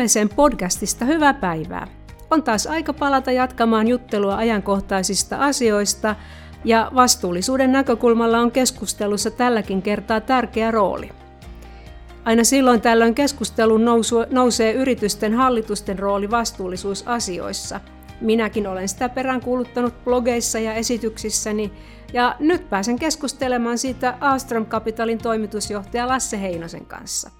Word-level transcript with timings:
PVCn 0.00 0.28
podcastista 0.36 1.04
hyvää 1.04 1.34
päivää. 1.34 1.86
On 2.30 2.42
taas 2.42 2.66
aika 2.66 2.92
palata 2.92 3.32
jatkamaan 3.32 3.88
juttelua 3.88 4.36
ajankohtaisista 4.36 5.36
asioista 5.36 6.16
ja 6.64 6.90
vastuullisuuden 6.94 7.72
näkökulmalla 7.72 8.38
on 8.38 8.50
keskustelussa 8.50 9.30
tälläkin 9.30 9.82
kertaa 9.82 10.20
tärkeä 10.20 10.70
rooli. 10.70 11.10
Aina 12.24 12.44
silloin 12.44 12.80
tällöin 12.80 13.14
keskustelun 13.14 13.84
nousee 14.30 14.72
yritysten 14.72 15.34
hallitusten 15.34 15.98
rooli 15.98 16.30
vastuullisuusasioissa. 16.30 17.80
Minäkin 18.20 18.66
olen 18.66 18.88
sitä 18.88 19.08
peräänkuuluttanut 19.08 20.04
blogeissa 20.04 20.58
ja 20.58 20.74
esityksissäni, 20.74 21.72
ja 22.12 22.36
nyt 22.38 22.70
pääsen 22.70 22.98
keskustelemaan 22.98 23.78
siitä 23.78 24.14
Astrom 24.20 24.66
Capitalin 24.66 25.18
toimitusjohtaja 25.18 26.08
Lasse 26.08 26.40
Heinosen 26.40 26.86
kanssa. 26.86 27.30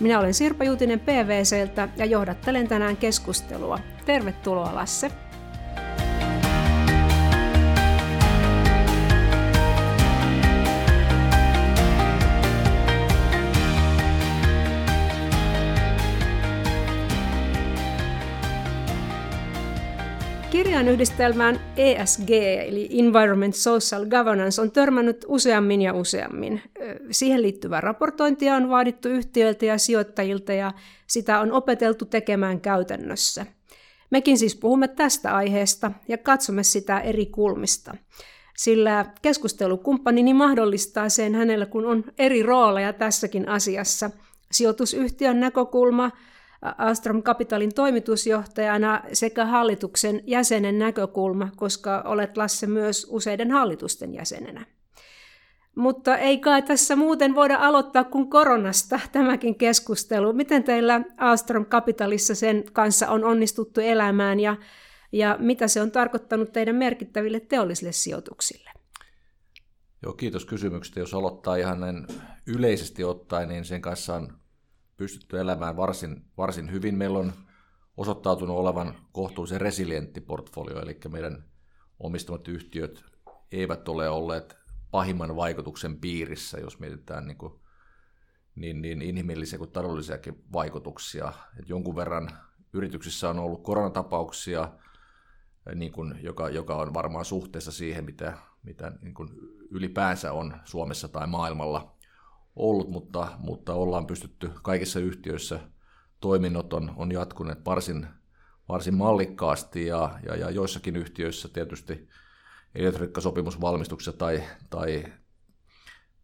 Minä 0.00 0.18
olen 0.18 0.34
Sirpa 0.34 0.64
Jutinen 0.64 1.00
PVCltä 1.00 1.88
ja 1.96 2.04
johdattelen 2.04 2.68
tänään 2.68 2.96
keskustelua. 2.96 3.78
Tervetuloa 4.06 4.74
Lasse. 4.74 5.10
Kirjan 20.60 20.88
yhdistelmään 20.88 21.60
ESG 21.76 22.30
eli 22.66 22.88
Environment 22.98 23.54
Social 23.54 24.06
Governance 24.06 24.62
on 24.62 24.70
törmännyt 24.70 25.24
useammin 25.28 25.82
ja 25.82 25.94
useammin. 25.94 26.62
Siihen 27.10 27.42
liittyvää 27.42 27.80
raportointia 27.80 28.54
on 28.54 28.68
vaadittu 28.68 29.08
yhtiöiltä 29.08 29.66
ja 29.66 29.78
sijoittajilta 29.78 30.52
ja 30.52 30.72
sitä 31.06 31.40
on 31.40 31.52
opeteltu 31.52 32.04
tekemään 32.04 32.60
käytännössä. 32.60 33.46
Mekin 34.10 34.38
siis 34.38 34.56
puhumme 34.56 34.88
tästä 34.88 35.36
aiheesta 35.36 35.92
ja 36.08 36.18
katsomme 36.18 36.62
sitä 36.62 37.00
eri 37.00 37.26
kulmista. 37.26 37.94
Sillä 38.56 39.06
keskustelukumppanini 39.22 40.34
mahdollistaa 40.34 41.08
sen 41.08 41.34
hänellä, 41.34 41.66
kun 41.66 41.86
on 41.86 42.04
eri 42.18 42.42
rooleja 42.42 42.92
tässäkin 42.92 43.48
asiassa. 43.48 44.10
Sijoitusyhtiön 44.52 45.40
näkökulma– 45.40 46.10
Astrom 46.62 47.22
Capitalin 47.22 47.74
toimitusjohtajana 47.74 49.02
sekä 49.12 49.46
hallituksen 49.46 50.22
jäsenen 50.26 50.78
näkökulma, 50.78 51.48
koska 51.56 52.02
olet 52.06 52.36
Lasse 52.36 52.66
myös 52.66 53.06
useiden 53.10 53.50
hallitusten 53.50 54.14
jäsenenä. 54.14 54.66
Mutta 55.74 56.16
ei 56.16 56.38
kai 56.38 56.62
tässä 56.62 56.96
muuten 56.96 57.34
voida 57.34 57.56
aloittaa 57.56 58.04
kuin 58.04 58.30
koronasta 58.30 59.00
tämäkin 59.12 59.54
keskustelu. 59.54 60.32
Miten 60.32 60.64
teillä 60.64 61.00
Astrom 61.16 61.66
Capitalissa 61.66 62.34
sen 62.34 62.64
kanssa 62.72 63.08
on 63.08 63.24
onnistuttu 63.24 63.80
elämään 63.80 64.40
ja, 64.40 64.56
ja 65.12 65.36
mitä 65.38 65.68
se 65.68 65.82
on 65.82 65.90
tarkoittanut 65.90 66.52
teidän 66.52 66.76
merkittäville 66.76 67.40
teollisille 67.40 67.92
sijoituksille? 67.92 68.70
Joo, 70.02 70.12
kiitos 70.12 70.44
kysymyksestä. 70.44 71.00
Jos 71.00 71.14
aloittaa 71.14 71.56
ihan 71.56 72.06
yleisesti 72.46 73.04
ottaen, 73.04 73.48
niin 73.48 73.64
sen 73.64 73.80
kanssa 73.82 74.14
on 74.14 74.39
pystytty 75.00 75.40
elämään 75.40 75.76
varsin, 75.76 76.24
varsin 76.36 76.72
hyvin. 76.72 76.94
Meillä 76.94 77.18
on 77.18 77.32
osoittautunut 77.96 78.56
olevan 78.56 78.94
kohtuullisen 79.12 79.60
resilientti 79.60 80.20
portfolio, 80.20 80.82
eli 80.82 80.98
meidän 81.08 81.44
omistamat 82.00 82.48
yhtiöt 82.48 83.04
eivät 83.52 83.88
ole 83.88 84.08
olleet 84.08 84.56
pahimman 84.90 85.36
vaikutuksen 85.36 86.00
piirissä, 86.00 86.58
jos 86.58 86.78
mietitään 86.78 87.26
niin, 87.26 87.38
kuin, 87.38 87.52
niin, 88.54 88.82
niin 88.82 89.02
inhimillisiä 89.02 89.58
kuin 89.58 89.70
taloudellisiakin 89.70 90.44
vaikutuksia. 90.52 91.32
Et 91.58 91.68
jonkun 91.68 91.96
verran 91.96 92.30
yrityksissä 92.72 93.30
on 93.30 93.38
ollut 93.38 93.62
koronatapauksia, 93.62 94.68
niin 95.74 95.92
kuin, 95.92 96.18
joka, 96.22 96.48
joka 96.48 96.76
on 96.76 96.94
varmaan 96.94 97.24
suhteessa 97.24 97.72
siihen, 97.72 98.04
mitä, 98.04 98.38
mitä 98.62 98.92
niin 99.02 99.14
kuin 99.14 99.30
ylipäänsä 99.70 100.32
on 100.32 100.60
Suomessa 100.64 101.08
tai 101.08 101.26
maailmalla 101.26 101.99
ollut, 102.56 102.90
mutta, 102.90 103.28
mutta 103.38 103.74
ollaan 103.74 104.06
pystytty 104.06 104.50
kaikissa 104.62 105.00
yhtiöissä. 105.00 105.60
Toiminnot 106.20 106.72
on, 106.72 106.92
on 106.96 107.12
jatkuneet 107.12 107.64
varsin, 107.64 108.06
varsin 108.68 108.94
mallikkaasti 108.94 109.86
ja, 109.86 110.18
ja, 110.26 110.36
ja 110.36 110.50
joissakin 110.50 110.96
yhtiöissä 110.96 111.48
tietysti 111.48 112.08
elektroniikkasopimusvalmistuksessa 112.74 114.18
tai, 114.18 114.42
tai, 114.70 115.04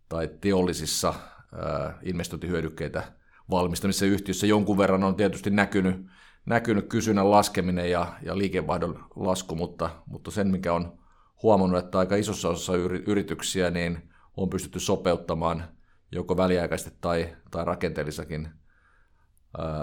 tai 0.09 0.31
teollisissa 0.41 1.15
ää, 1.59 1.99
investointihyödykkeitä 2.03 3.13
valmistamissa 3.51 4.07
yhtiössä 4.07 4.47
jonkun 4.47 4.79
verran 4.79 5.05
on 5.05 5.17
tietysti 5.17 5.51
näkynyt, 5.51 6.07
näkynyt 6.47 6.89
kysynnän 6.89 7.31
laskeminen 7.31 7.91
ja, 7.91 8.13
ja 8.23 8.39
liikevaihdon 8.39 9.05
lasku, 9.17 9.55
mutta, 9.55 9.91
mutta 10.07 10.31
sen 10.31 10.49
mikä 10.49 10.73
on 10.73 10.99
huomannut, 11.43 11.85
että 11.85 11.99
aika 11.99 12.17
isossa 12.17 12.49
osassa 12.49 12.73
yrityksiä 13.07 13.71
niin 13.71 14.11
on 14.37 14.51
pystytty 14.51 14.81
sopeuttamaan 14.81 15.76
joko 16.13 16.37
väliaikaisesti 16.37 16.99
tai, 17.01 17.37
tai 17.51 17.65
rakenteellisakin 17.65 18.49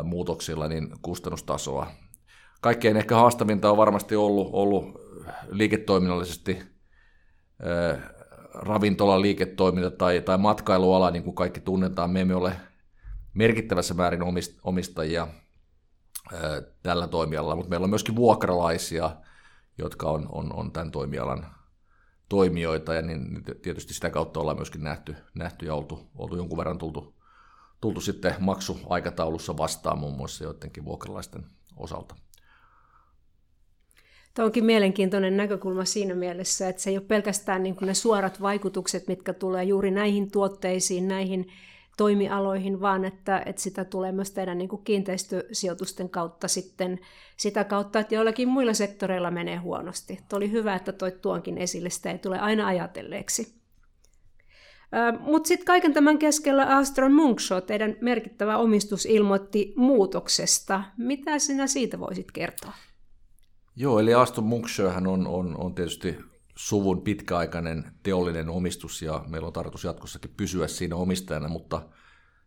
muutoksilla 0.04 0.68
niin 0.68 0.90
kustannustasoa. 1.02 1.88
Kaikkein 2.62 2.98
ehkä 2.98 3.16
haastavinta 3.16 3.72
on 3.72 3.78
varmasti 3.78 4.16
ollut, 4.16 4.50
ollut 4.52 5.02
liiketoiminnallisesti 5.50 6.60
ää, 7.60 8.14
ravintolan 8.54 9.22
liiketoiminta 9.22 9.92
tai, 9.92 10.22
tai 10.22 10.38
matkailuala, 10.38 11.12
niin 11.12 11.24
kuin 11.24 11.36
kaikki 11.36 11.60
tunnetaan. 11.60 12.10
Me 12.10 12.22
emme 12.22 12.36
ole 12.36 12.56
merkittävässä 13.34 13.94
määrin 13.94 14.22
omistajia 14.64 15.28
tällä 16.84 17.08
toimialalla, 17.08 17.56
mutta 17.56 17.70
meillä 17.70 17.84
on 17.84 17.90
myöskin 17.90 18.16
vuokralaisia, 18.16 19.16
jotka 19.78 20.10
on, 20.10 20.28
on, 20.32 20.54
on 20.54 20.72
tämän 20.72 20.92
toimialan 20.92 21.56
toimijoita, 22.34 22.94
ja 22.94 23.02
niin 23.02 23.44
tietysti 23.62 23.94
sitä 23.94 24.10
kautta 24.10 24.40
ollaan 24.40 24.58
myöskin 24.58 24.84
nähty, 24.84 25.16
nähty 25.34 25.66
ja 25.66 25.76
oltu, 25.76 26.00
oltu 26.16 26.36
jonkun 26.36 26.58
verran 26.58 26.78
tultu, 26.78 27.14
tultu 27.82 28.02
sitten 28.02 28.36
maksuaikataulussa 28.40 29.58
vastaan 29.58 30.00
muun 30.00 30.18
muassa 30.18 30.44
joidenkin 30.44 30.86
vuokralaisten 30.86 31.46
osalta. 31.78 32.16
Tämä 34.34 34.46
onkin 34.46 34.66
mielenkiintoinen 34.66 35.38
näkökulma 35.38 35.86
siinä 35.86 36.16
mielessä, 36.16 36.70
että 36.70 36.82
se 36.82 36.90
ei 36.90 36.98
ole 36.98 37.06
pelkästään 37.06 37.64
niin 37.64 37.76
kuin 37.76 37.88
ne 37.88 37.94
suorat 37.94 38.42
vaikutukset, 38.42 39.08
mitkä 39.08 39.34
tulee 39.34 39.64
juuri 39.64 39.92
näihin 39.92 40.32
tuotteisiin, 40.32 41.08
näihin 41.08 41.48
toimialoihin, 41.98 42.82
vaan 42.82 43.06
että, 43.06 43.44
että 43.46 43.62
sitä 43.62 43.86
tulee 43.86 44.12
myös 44.12 44.32
tehdä 44.32 44.56
niin 44.56 44.70
kuin 44.70 44.84
kiinteistösijoitusten 44.84 46.10
kautta 46.10 46.48
sitten 46.48 47.00
sitä 47.38 47.64
kautta, 47.64 48.00
että 48.00 48.16
joillakin 48.16 48.48
muilla 48.48 48.74
sektoreilla 48.74 49.32
menee 49.32 49.58
huonosti. 49.58 50.20
Tuo 50.30 50.38
oli 50.38 50.52
hyvä, 50.52 50.76
että 50.76 50.92
toit 50.92 51.22
tuonkin 51.22 51.58
esille, 51.58 51.90
sitä 51.90 52.12
ei 52.12 52.18
tule 52.18 52.40
aina 52.40 52.68
ajatelleeksi. 52.68 53.64
Mutta 55.20 55.48
sitten 55.48 55.66
kaiken 55.66 55.94
tämän 55.94 56.18
keskellä 56.18 56.66
Astron 56.66 57.14
Munkshow, 57.14 57.62
teidän 57.62 57.96
merkittävä 58.02 58.58
omistus, 58.58 59.06
ilmoitti 59.06 59.74
muutoksesta. 59.76 60.84
Mitä 60.98 61.40
sinä 61.40 61.68
siitä 61.68 62.00
voisit 62.00 62.32
kertoa? 62.32 62.74
Joo, 63.76 64.00
eli 64.00 64.14
Aston 64.14 64.44
Munkshow 64.44 64.86
on, 65.08 65.28
on, 65.28 65.58
on 65.58 65.76
tietysti 65.76 66.18
suvun 66.56 67.02
pitkäaikainen 67.02 67.92
teollinen 68.04 68.50
omistus 68.50 69.02
ja 69.02 69.26
meillä 69.28 69.48
on 69.48 69.54
tarkoitus 69.54 69.84
jatkossakin 69.84 70.34
pysyä 70.38 70.68
siinä 70.68 70.96
omistajana, 70.96 71.48
mutta 71.48 71.82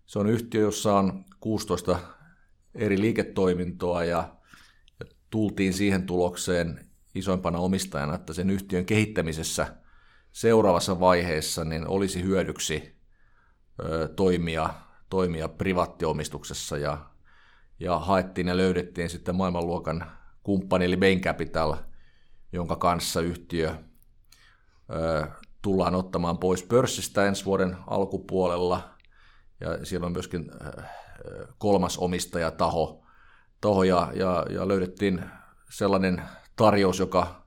se 0.07 0.19
on 0.19 0.27
yhtiö, 0.27 0.61
jossa 0.61 0.99
on 0.99 1.25
16 1.41 1.99
eri 2.75 3.01
liiketoimintoa 3.01 4.05
ja, 4.05 4.37
tultiin 5.31 5.73
siihen 5.73 6.07
tulokseen 6.07 6.87
isoimpana 7.15 7.59
omistajana, 7.59 8.15
että 8.15 8.33
sen 8.33 8.51
yhtiön 8.51 8.85
kehittämisessä 8.85 9.77
seuraavassa 10.33 11.01
vaiheessa 11.01 11.65
niin 11.65 11.89
olisi 11.89 12.23
hyödyksi 12.23 12.97
toimia, 14.17 14.71
toimia 15.11 15.49
privaattiomistuksessa 15.49 16.79
ja, 16.79 17.11
ja 17.81 17.99
haettiin 17.99 18.49
ja 18.49 18.57
löydettiin 18.57 19.11
sitten 19.11 19.37
maailmanluokan 19.37 20.07
kumppani 20.43 20.85
eli 20.85 20.97
Bain 20.97 21.21
Capital, 21.21 21.75
jonka 22.53 22.77
kanssa 22.77 23.21
yhtiö 23.21 23.75
tullaan 25.63 25.95
ottamaan 25.95 26.39
pois 26.39 26.63
pörssistä 26.63 27.27
ensi 27.27 27.45
vuoden 27.45 27.77
alkupuolella. 27.87 28.91
Ja 29.61 29.85
siellä 29.85 30.07
on 30.07 30.13
myöskin 30.13 30.51
kolmas 31.59 31.99
omistajataho 31.99 33.07
taho 33.61 33.85
ja, 33.85 34.13
ja, 34.15 34.47
ja 34.51 34.69
löydettiin 34.69 35.23
sellainen 35.71 36.23
tarjous, 36.57 36.99
joka 36.99 37.43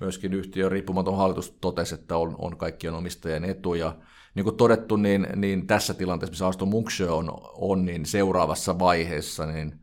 myöskin 0.00 0.34
yhtiön 0.34 0.72
riippumaton 0.72 1.16
hallitus 1.16 1.50
totesi, 1.60 1.94
että 1.94 2.16
on, 2.16 2.36
on 2.38 2.56
kaikkien 2.56 2.94
omistajien 2.94 3.44
etu. 3.44 3.74
Ja 3.74 3.96
niin 4.34 4.44
kuin 4.44 4.56
todettu, 4.56 4.96
niin, 4.96 5.26
niin 5.36 5.66
tässä 5.66 5.94
tilanteessa, 5.94 6.32
missä 6.32 6.46
Aston 6.46 6.68
Munksjö 6.68 7.12
on, 7.12 7.30
on, 7.54 7.84
niin 7.84 8.06
seuraavassa 8.06 8.78
vaiheessa 8.78 9.46
niin 9.46 9.80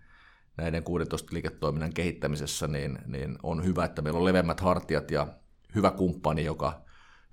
näiden 0.57 0.83
16 0.83 1.29
liiketoiminnan 1.33 1.93
kehittämisessä 1.93 2.67
niin, 2.67 2.99
niin 3.05 3.37
on 3.43 3.65
hyvä, 3.65 3.85
että 3.85 4.01
meillä 4.01 4.19
on 4.19 4.25
levemmät 4.25 4.59
hartiat 4.59 5.11
ja 5.11 5.27
hyvä 5.75 5.91
kumppani, 5.91 6.45
joka 6.45 6.84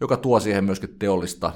joka 0.02 0.16
tuo 0.16 0.40
siihen 0.40 0.64
myöskin 0.64 0.98
teollista 0.98 1.52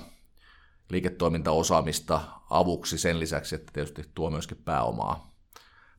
liiketoimintaosaamista 0.89 2.21
avuksi 2.51 2.99
sen 2.99 3.21
lisäksi, 3.21 3.55
että 3.55 3.73
tietysti 3.73 4.03
tuo 4.15 4.31
myöskin 4.31 4.63
pääomaa, 4.65 5.35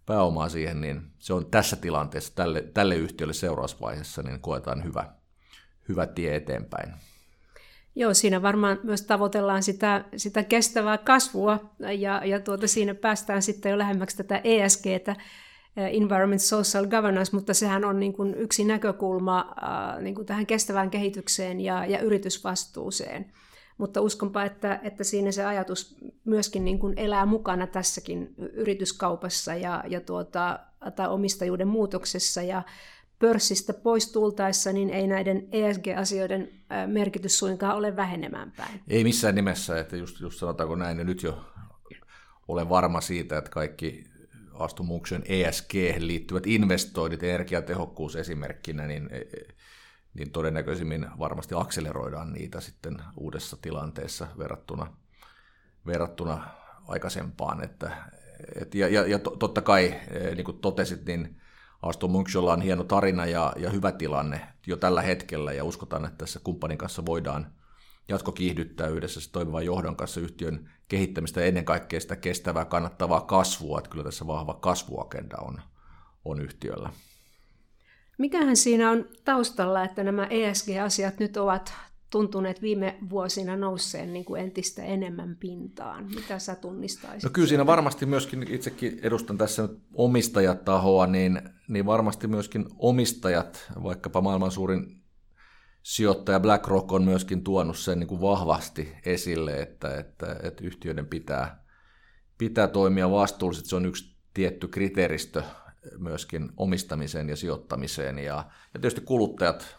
pääomaa 0.06 0.50
siihen, 0.50 0.82
niin 0.82 1.02
se 1.20 1.34
on 1.34 1.46
tässä 1.46 1.76
tilanteessa 1.76 2.36
tälle, 2.36 2.62
tälle 2.74 2.96
yhtiölle 2.96 3.34
seurausvaiheessa, 3.34 4.24
niin 4.24 4.40
koetaan 4.40 4.84
hyvä, 4.84 5.14
hyvä 5.90 6.06
tie 6.08 6.36
eteenpäin. 6.36 6.94
Joo, 7.96 8.14
siinä 8.14 8.42
varmaan 8.42 8.80
myös 8.84 9.02
tavoitellaan 9.02 9.64
sitä, 9.64 10.06
sitä 10.16 10.44
kestävää 10.44 10.98
kasvua 10.98 11.60
ja, 12.00 12.22
ja 12.26 12.40
tuota, 12.40 12.68
siinä 12.68 12.96
päästään 12.96 13.42
sitten 13.42 13.70
jo 13.70 13.78
lähemmäksi 13.78 14.18
tätä 14.18 14.42
ESGtä, 14.44 15.16
Environment 15.78 16.42
Social 16.42 16.88
Governance, 16.88 17.36
mutta 17.36 17.54
sehän 17.54 17.86
on 17.86 18.00
niin 18.00 18.14
kuin 18.14 18.36
yksi 18.36 18.66
näkökulma 18.66 19.56
niin 20.02 20.16
kuin 20.16 20.26
tähän 20.26 20.46
kestävään 20.46 20.90
kehitykseen 20.90 21.62
ja, 21.62 21.86
ja 21.86 22.00
yritysvastuuseen. 22.00 23.32
Mutta 23.78 24.02
uskonpa, 24.02 24.44
että, 24.44 24.80
että 24.84 25.04
siinä 25.04 25.32
se 25.32 25.46
ajatus 25.46 25.98
myöskin 26.26 26.66
niin 26.66 26.80
kuin 26.80 26.94
elää 26.98 27.26
mukana 27.26 27.68
tässäkin 27.68 28.36
yrityskaupassa 28.54 29.56
ja, 29.56 29.84
ja 29.88 30.02
tuota, 30.02 30.60
tai 30.96 31.10
omistajuuden 31.10 31.68
muutoksessa 31.68 32.42
ja 32.42 32.64
pörssistä 33.20 33.74
pois 33.74 34.12
tultaessa, 34.12 34.74
niin 34.74 34.90
ei 34.90 35.08
näiden 35.08 35.48
ESG-asioiden 35.52 36.50
merkitys 36.88 37.40
suinkaan 37.40 37.78
ole 37.78 37.96
vähenemään 37.96 38.54
päin. 38.58 38.82
Ei 38.88 39.04
missään 39.04 39.36
nimessä, 39.36 39.80
että 39.80 39.98
just, 39.98 40.20
just 40.20 40.40
sanotaanko 40.40 40.76
näin, 40.76 40.98
ja 40.98 41.04
nyt 41.04 41.24
jo 41.24 41.46
olen 42.48 42.70
varma 42.70 43.02
siitä, 43.02 43.38
että 43.38 43.52
kaikki 43.52 44.04
Astumuksen 44.60 45.24
ESG 45.26 45.74
liittyvät 45.98 46.48
investoinnit, 46.48 47.24
energiatehokkuus 47.24 48.16
esimerkkinä, 48.16 48.88
niin, 48.88 49.10
e, 49.12 49.18
e, 49.18 49.54
niin 50.14 50.32
todennäköisimmin 50.32 51.08
varmasti 51.20 51.56
akseleroidaan 51.58 52.34
niitä 52.34 52.62
sitten 52.62 52.98
uudessa 53.18 53.58
tilanteessa 53.62 54.28
verrattuna, 54.38 54.94
verrattuna 55.86 56.48
aikaisempaan. 56.88 57.64
Että, 57.64 57.98
et, 58.62 58.76
ja, 58.76 58.88
ja, 58.88 59.08
ja 59.08 59.20
totta 59.20 59.62
kai, 59.62 59.86
e, 60.12 60.36
niin 60.36 60.46
kuin 60.46 60.60
totesit, 60.60 61.06
niin 61.06 61.42
Aston 61.82 62.12
Munchilla 62.12 62.54
on 62.54 62.62
hieno 62.62 62.84
tarina 62.84 63.26
ja, 63.26 63.54
ja 63.58 63.70
hyvä 63.70 63.92
tilanne 63.92 64.42
jo 64.68 64.78
tällä 64.78 65.02
hetkellä, 65.02 65.54
ja 65.54 65.64
uskotaan, 65.64 66.06
että 66.06 66.18
tässä 66.18 66.40
kumppanin 66.44 66.78
kanssa 66.78 67.06
voidaan 67.06 67.52
jatkokiihdyttää 68.10 68.88
yhdessä 68.88 69.32
toimivan 69.32 69.66
johdon 69.66 69.96
kanssa 69.96 70.20
yhtiön 70.20 70.70
kehittämistä 70.88 71.40
ja 71.40 71.46
ennen 71.46 71.66
kaikkea 71.66 72.00
sitä 72.00 72.16
kestävää 72.16 72.66
kannattavaa 72.66 73.22
kasvua, 73.22 73.78
että 73.78 73.90
kyllä 73.90 74.04
tässä 74.04 74.28
vahva 74.28 74.54
kasvuagenda 74.54 75.38
on, 75.38 75.62
on 76.26 76.42
yhtiöllä. 76.42 76.90
Mikähän 78.18 78.58
siinä 78.58 78.92
on 78.92 79.06
taustalla, 79.26 79.84
että 79.84 80.04
nämä 80.04 80.28
ESG-asiat 80.30 81.20
nyt 81.20 81.38
ovat 81.38 81.74
tuntuneet 82.10 82.62
viime 82.62 82.98
vuosina 83.10 83.56
nousseen 83.56 84.14
niin 84.14 84.26
kuin 84.26 84.42
entistä 84.42 84.84
enemmän 84.84 85.38
pintaan? 85.40 86.06
Mitä 86.16 86.40
sä 86.40 86.56
tunnistaisit? 86.56 87.24
No 87.24 87.30
kyllä 87.30 87.48
siinä 87.48 87.66
varmasti 87.66 88.06
myöskin, 88.06 88.48
itsekin 88.50 89.00
edustan 89.02 89.38
tässä 89.38 89.62
nyt 89.62 89.80
omistajatahoa, 89.94 91.08
niin, 91.08 91.42
niin 91.68 91.86
varmasti 91.86 92.28
myöskin 92.28 92.66
omistajat, 92.78 93.72
vaikkapa 93.84 94.22
maailman 94.22 94.52
suurin 94.52 95.02
sijoittaja 95.88 96.40
BlackRock 96.40 96.92
on 96.92 97.04
myöskin 97.04 97.44
tuonut 97.44 97.78
sen 97.78 98.00
niin 98.00 98.08
kuin 98.08 98.22
vahvasti 98.22 98.94
esille, 99.06 99.52
että, 99.52 99.98
että, 100.00 100.36
että 100.44 100.64
yhtiöiden 100.64 101.06
pitää, 101.06 101.64
pitää 102.38 102.68
toimia 102.68 103.12
vastuullisesti. 103.12 103.70
Se 103.70 103.76
on 103.76 103.86
yksi 103.86 104.18
tietty 104.34 104.68
kriteeristö 104.68 105.44
myöskin 105.98 106.50
omistamiseen 106.58 107.30
ja 107.30 107.36
sijoittamiseen. 107.36 108.20
Ja, 108.20 108.36
ja 108.74 108.80
tietysti 108.80 109.02
kuluttajat 109.02 109.78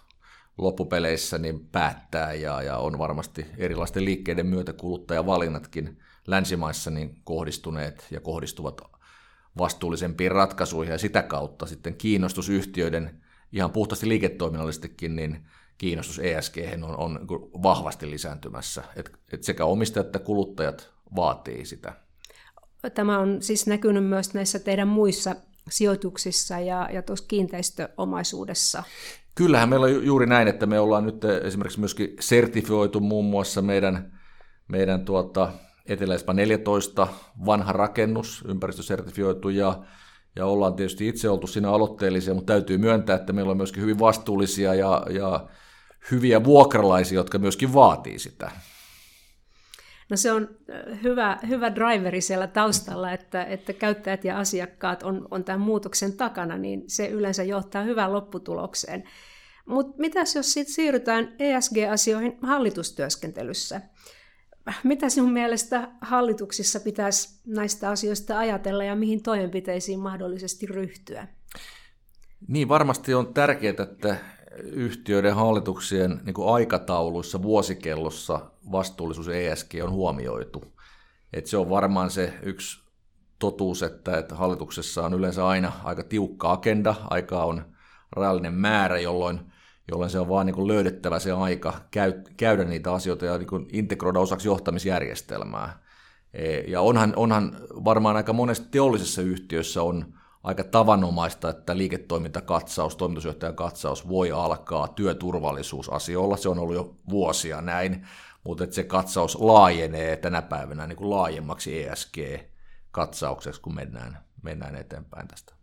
loppupeleissä 0.58 1.38
niin 1.38 1.68
päättää 1.68 2.32
ja, 2.32 2.62
ja 2.62 2.76
on 2.76 2.98
varmasti 2.98 3.46
erilaisten 3.56 4.04
liikkeiden 4.04 4.46
myötä 4.46 4.72
kuluttajavalinnatkin 4.72 5.98
länsimaissa 6.26 6.90
niin 6.90 7.20
kohdistuneet 7.24 8.06
ja 8.10 8.20
kohdistuvat 8.20 8.80
vastuullisempiin 9.58 10.32
ratkaisuihin 10.32 10.92
ja 10.92 10.98
sitä 10.98 11.22
kautta 11.22 11.66
sitten 11.66 11.94
kiinnostusyhtiöiden 11.94 13.22
ihan 13.52 13.70
puhtaasti 13.70 14.08
liiketoiminnallisestikin 14.08 15.16
niin 15.16 15.46
kiinnostus 15.78 16.18
ESG 16.18 16.56
on, 16.82 16.96
on 16.96 17.14
niin 17.14 17.62
vahvasti 17.62 18.10
lisääntymässä. 18.10 18.84
Et, 18.96 19.10
et 19.32 19.42
sekä 19.44 19.64
omistajat 19.64 20.06
että 20.06 20.18
kuluttajat 20.18 20.90
vaatii 21.16 21.64
sitä. 21.64 21.92
Tämä 22.94 23.18
on 23.18 23.42
siis 23.42 23.66
näkynyt 23.66 24.04
myös 24.04 24.34
näissä 24.34 24.58
teidän 24.58 24.88
muissa 24.88 25.36
sijoituksissa 25.70 26.60
ja, 26.60 26.88
ja 26.92 27.02
tuossa 27.02 27.24
kiinteistöomaisuudessa. 27.28 28.82
Kyllähän 29.34 29.68
meillä 29.68 29.86
on 29.86 30.06
juuri 30.06 30.26
näin, 30.26 30.48
että 30.48 30.66
me 30.66 30.80
ollaan 30.80 31.06
nyt 31.06 31.24
esimerkiksi 31.24 31.80
myöskin 31.80 32.16
sertifioitu 32.20 33.00
muun 33.00 33.24
muassa 33.24 33.62
meidän, 33.62 34.20
meidän 34.68 35.04
tuota, 35.04 35.52
etelä 35.86 36.14
14 36.32 37.08
vanha 37.46 37.72
rakennus, 37.72 38.44
ympäristösertifioitu, 38.48 39.48
ja, 39.48 39.82
ja 40.36 40.46
ollaan 40.46 40.74
tietysti 40.74 41.08
itse 41.08 41.30
oltu 41.30 41.46
siinä 41.46 41.70
aloitteellisia, 41.70 42.34
mutta 42.34 42.52
täytyy 42.52 42.78
myöntää, 42.78 43.16
että 43.16 43.32
meillä 43.32 43.50
on 43.50 43.56
myöskin 43.56 43.82
hyvin 43.82 43.98
vastuullisia 43.98 44.74
ja, 44.74 45.06
ja 45.10 45.48
hyviä 46.10 46.44
vuokralaisia, 46.44 47.16
jotka 47.16 47.38
myöskin 47.38 47.74
vaatii 47.74 48.18
sitä. 48.18 48.50
No 50.10 50.16
se 50.16 50.32
on 50.32 50.48
hyvä, 51.02 51.38
hyvä 51.48 51.74
driveri 51.74 52.20
siellä 52.20 52.46
taustalla, 52.46 53.12
että, 53.12 53.44
että 53.44 53.72
käyttäjät 53.72 54.24
ja 54.24 54.38
asiakkaat 54.38 55.02
on, 55.02 55.28
on 55.30 55.44
tämän 55.44 55.60
muutoksen 55.60 56.16
takana, 56.16 56.58
niin 56.58 56.84
se 56.86 57.08
yleensä 57.08 57.42
johtaa 57.42 57.82
hyvään 57.82 58.12
lopputulokseen. 58.12 59.04
Mutta 59.66 59.94
mitäs 59.98 60.36
jos 60.36 60.52
sitten 60.52 60.74
siirrytään 60.74 61.34
ESG-asioihin 61.38 62.38
hallitustyöskentelyssä? 62.42 63.80
Mitä 64.84 65.08
sinun 65.08 65.32
mielestä 65.32 65.88
hallituksissa 66.00 66.80
pitäisi 66.80 67.40
näistä 67.46 67.90
asioista 67.90 68.38
ajatella 68.38 68.84
ja 68.84 68.96
mihin 68.96 69.22
toimenpiteisiin 69.22 70.00
mahdollisesti 70.00 70.66
ryhtyä? 70.66 71.28
Niin, 72.48 72.68
varmasti 72.68 73.14
on 73.14 73.34
tärkeää, 73.34 73.74
että 73.82 74.16
yhtiöiden 74.62 75.34
hallituksien 75.34 76.20
niin 76.24 76.34
kuin 76.34 76.54
aikatauluissa, 76.54 77.42
vuosikellossa 77.42 78.40
vastuullisuus 78.72 79.28
ESG 79.28 79.74
on 79.82 79.90
huomioitu. 79.90 80.64
Et 81.32 81.46
se 81.46 81.56
on 81.56 81.70
varmaan 81.70 82.10
se 82.10 82.34
yksi 82.42 82.82
totuus, 83.38 83.82
että, 83.82 84.18
että 84.18 84.34
hallituksessa 84.34 85.04
on 85.04 85.14
yleensä 85.14 85.46
aina 85.46 85.72
aika 85.84 86.02
tiukka 86.02 86.52
agenda, 86.52 86.94
aikaa 87.10 87.44
on 87.44 87.64
rajallinen 88.12 88.54
määrä, 88.54 88.98
jolloin, 88.98 89.40
jolloin 89.90 90.10
se 90.10 90.20
on 90.20 90.28
vaan 90.28 90.46
niin 90.46 90.54
kuin 90.54 90.68
löydettävä 90.68 91.18
se 91.18 91.32
aika 91.32 91.74
käy, 91.90 92.12
käydä 92.36 92.64
niitä 92.64 92.92
asioita 92.92 93.24
ja 93.24 93.38
niin 93.38 93.48
kuin 93.48 93.66
integroida 93.72 94.20
osaksi 94.20 94.48
johtamisjärjestelmää. 94.48 95.82
E, 96.34 96.58
ja 96.58 96.80
onhan, 96.80 97.12
onhan 97.16 97.56
varmaan 97.84 98.16
aika 98.16 98.32
monesti 98.32 98.68
teollisessa 98.70 99.22
yhtiössä 99.22 99.82
on 99.82 100.14
aika 100.48 100.64
tavanomaista, 100.64 101.50
että 101.50 101.76
liiketoimintakatsaus, 101.76 102.96
toimitusjohtajan 102.96 103.56
katsaus 103.56 104.08
voi 104.08 104.32
alkaa 104.32 104.88
työturvallisuusasioilla. 104.88 106.36
Se 106.36 106.48
on 106.48 106.58
ollut 106.58 106.74
jo 106.74 106.96
vuosia 107.10 107.60
näin, 107.60 108.06
mutta 108.44 108.64
että 108.64 108.76
se 108.76 108.84
katsaus 108.84 109.40
laajenee 109.40 110.16
tänä 110.16 110.42
päivänä 110.42 110.86
niin 110.86 110.96
kuin 110.96 111.10
laajemmaksi 111.10 111.82
ESG-katsaukseksi, 111.82 113.60
kun 113.60 113.74
mennään, 113.74 114.18
mennään 114.42 114.76
eteenpäin 114.76 115.28
tästä. 115.28 115.54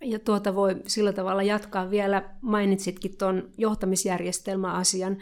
Ja 0.00 0.18
tuota 0.18 0.54
voi 0.54 0.76
sillä 0.86 1.12
tavalla 1.12 1.42
jatkaa 1.42 1.90
vielä, 1.90 2.30
mainitsitkin 2.40 3.16
tuon 3.18 3.50
johtamisjärjestelmäasian, 3.58 5.16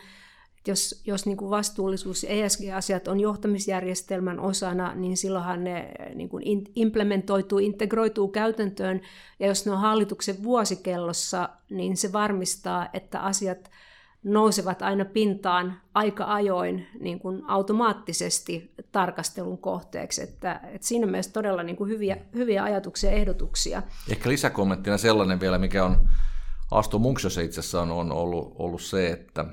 jos, 0.66 1.02
jos 1.06 1.26
niin 1.26 1.36
kuin 1.36 1.50
vastuullisuus 1.50 2.22
ja 2.22 2.30
ESG-asiat 2.30 3.08
on 3.08 3.20
johtamisjärjestelmän 3.20 4.40
osana, 4.40 4.94
niin 4.94 5.16
silloinhan 5.16 5.64
ne 5.64 5.92
niin 6.14 6.28
kuin 6.28 6.42
implementoituu, 6.74 7.58
integroituu 7.58 8.28
käytäntöön, 8.28 9.00
ja 9.40 9.46
jos 9.46 9.66
ne 9.66 9.72
on 9.72 9.80
hallituksen 9.80 10.42
vuosikellossa, 10.42 11.48
niin 11.70 11.96
se 11.96 12.12
varmistaa, 12.12 12.88
että 12.92 13.20
asiat 13.20 13.70
nousevat 14.24 14.82
aina 14.82 15.04
pintaan 15.04 15.80
aika 15.94 16.24
ajoin 16.24 16.86
niin 17.00 17.18
kuin 17.18 17.42
automaattisesti 17.48 18.74
tarkastelun 18.92 19.58
kohteeksi. 19.58 20.22
Että, 20.22 20.60
että 20.64 20.86
siinä 20.86 21.06
mielessä 21.06 21.32
todella 21.32 21.62
niin 21.62 21.76
kuin 21.76 21.90
hyviä, 21.90 22.16
hyviä 22.34 22.64
ajatuksia 22.64 23.10
ja 23.10 23.16
ehdotuksia. 23.16 23.82
Ehkä 24.10 24.28
lisäkommenttina 24.28 24.98
sellainen 24.98 25.40
vielä, 25.40 25.58
mikä 25.58 25.84
on 25.84 26.08
Asto 26.70 26.98
Munksiossa 26.98 27.40
itse 27.40 27.60
asiassa 27.60 27.82
on, 27.82 27.90
on 27.90 28.12
ollut, 28.12 28.52
ollut 28.58 28.82
se, 28.82 29.10
että 29.10 29.44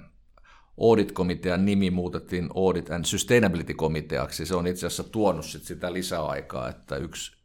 Audit-komitean 0.77 1.65
nimi 1.65 1.91
muutettiin 1.91 2.49
Audit 2.55 2.91
and 2.91 3.05
Sustainability-komiteaksi. 3.05 4.45
Se 4.45 4.55
on 4.55 4.67
itse 4.67 4.87
asiassa 4.87 5.03
tuonut 5.03 5.45
sit 5.45 5.63
sitä 5.63 5.93
lisäaikaa, 5.93 6.69
että 6.69 6.95
yksi 6.95 7.37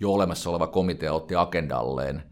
jo 0.00 0.12
olemassa 0.12 0.50
oleva 0.50 0.66
komitea 0.66 1.12
otti 1.12 1.34
agendalleen 1.34 2.22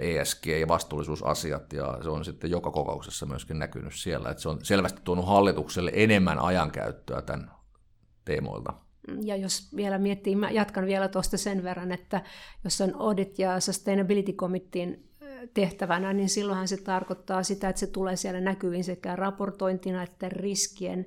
ESG- 0.00 0.60
ja 0.60 0.68
vastuullisuusasiat, 0.68 1.72
ja 1.72 1.98
se 2.02 2.08
on 2.08 2.24
sitten 2.24 2.50
joka 2.50 2.70
kokouksessa 2.70 3.26
myöskin 3.26 3.58
näkynyt 3.58 3.92
siellä, 3.94 4.30
että 4.30 4.42
se 4.42 4.48
on 4.48 4.64
selvästi 4.64 5.00
tuonut 5.04 5.26
hallitukselle 5.26 5.92
enemmän 5.94 6.38
ajankäyttöä 6.38 7.22
tämän 7.22 7.50
teemoilta. 8.24 8.72
Ja 9.22 9.36
jos 9.36 9.76
vielä 9.76 9.98
miettii, 9.98 10.36
mä 10.36 10.50
jatkan 10.50 10.86
vielä 10.86 11.08
tuosta 11.08 11.38
sen 11.38 11.62
verran, 11.62 11.92
että 11.92 12.22
jos 12.64 12.80
on 12.80 12.90
Audit- 12.94 13.38
ja 13.38 13.60
Sustainability 13.60 14.32
Committeein 14.32 15.09
tehtävänä, 15.54 16.12
niin 16.12 16.28
silloinhan 16.28 16.68
se 16.68 16.76
tarkoittaa 16.76 17.42
sitä, 17.42 17.68
että 17.68 17.80
se 17.80 17.86
tulee 17.86 18.16
siellä 18.16 18.40
näkyviin 18.40 18.84
sekä 18.84 19.16
raportointina 19.16 20.02
että 20.02 20.28
riskien 20.28 21.06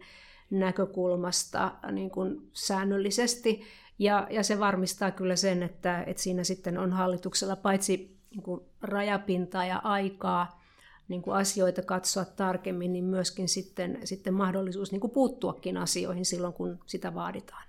näkökulmasta 0.50 1.72
niin 1.92 2.12
kuin 2.12 2.50
säännöllisesti. 2.54 3.64
Ja, 4.00 4.28
ja 4.30 4.44
se 4.44 4.60
varmistaa 4.60 5.12
kyllä 5.12 5.36
sen, 5.36 5.64
että, 5.64 6.04
että 6.08 6.24
siinä 6.24 6.44
sitten 6.44 6.78
on 6.78 6.94
hallituksella 6.94 7.56
paitsi 7.56 8.18
niin 8.32 8.44
kuin 8.44 8.62
rajapintaa 8.82 9.66
ja 9.66 9.82
aikaa 9.84 10.64
niin 11.08 11.22
kuin 11.22 11.38
asioita 11.38 11.82
katsoa 11.82 12.26
tarkemmin, 12.26 12.94
niin 12.94 13.06
myöskin 13.06 13.50
sitten, 13.50 14.00
sitten 14.04 14.34
mahdollisuus 14.34 14.92
niin 14.92 15.00
kuin 15.00 15.12
puuttuakin 15.12 15.78
asioihin 15.78 16.26
silloin, 16.26 16.54
kun 16.54 16.80
sitä 16.86 17.14
vaaditaan. 17.14 17.64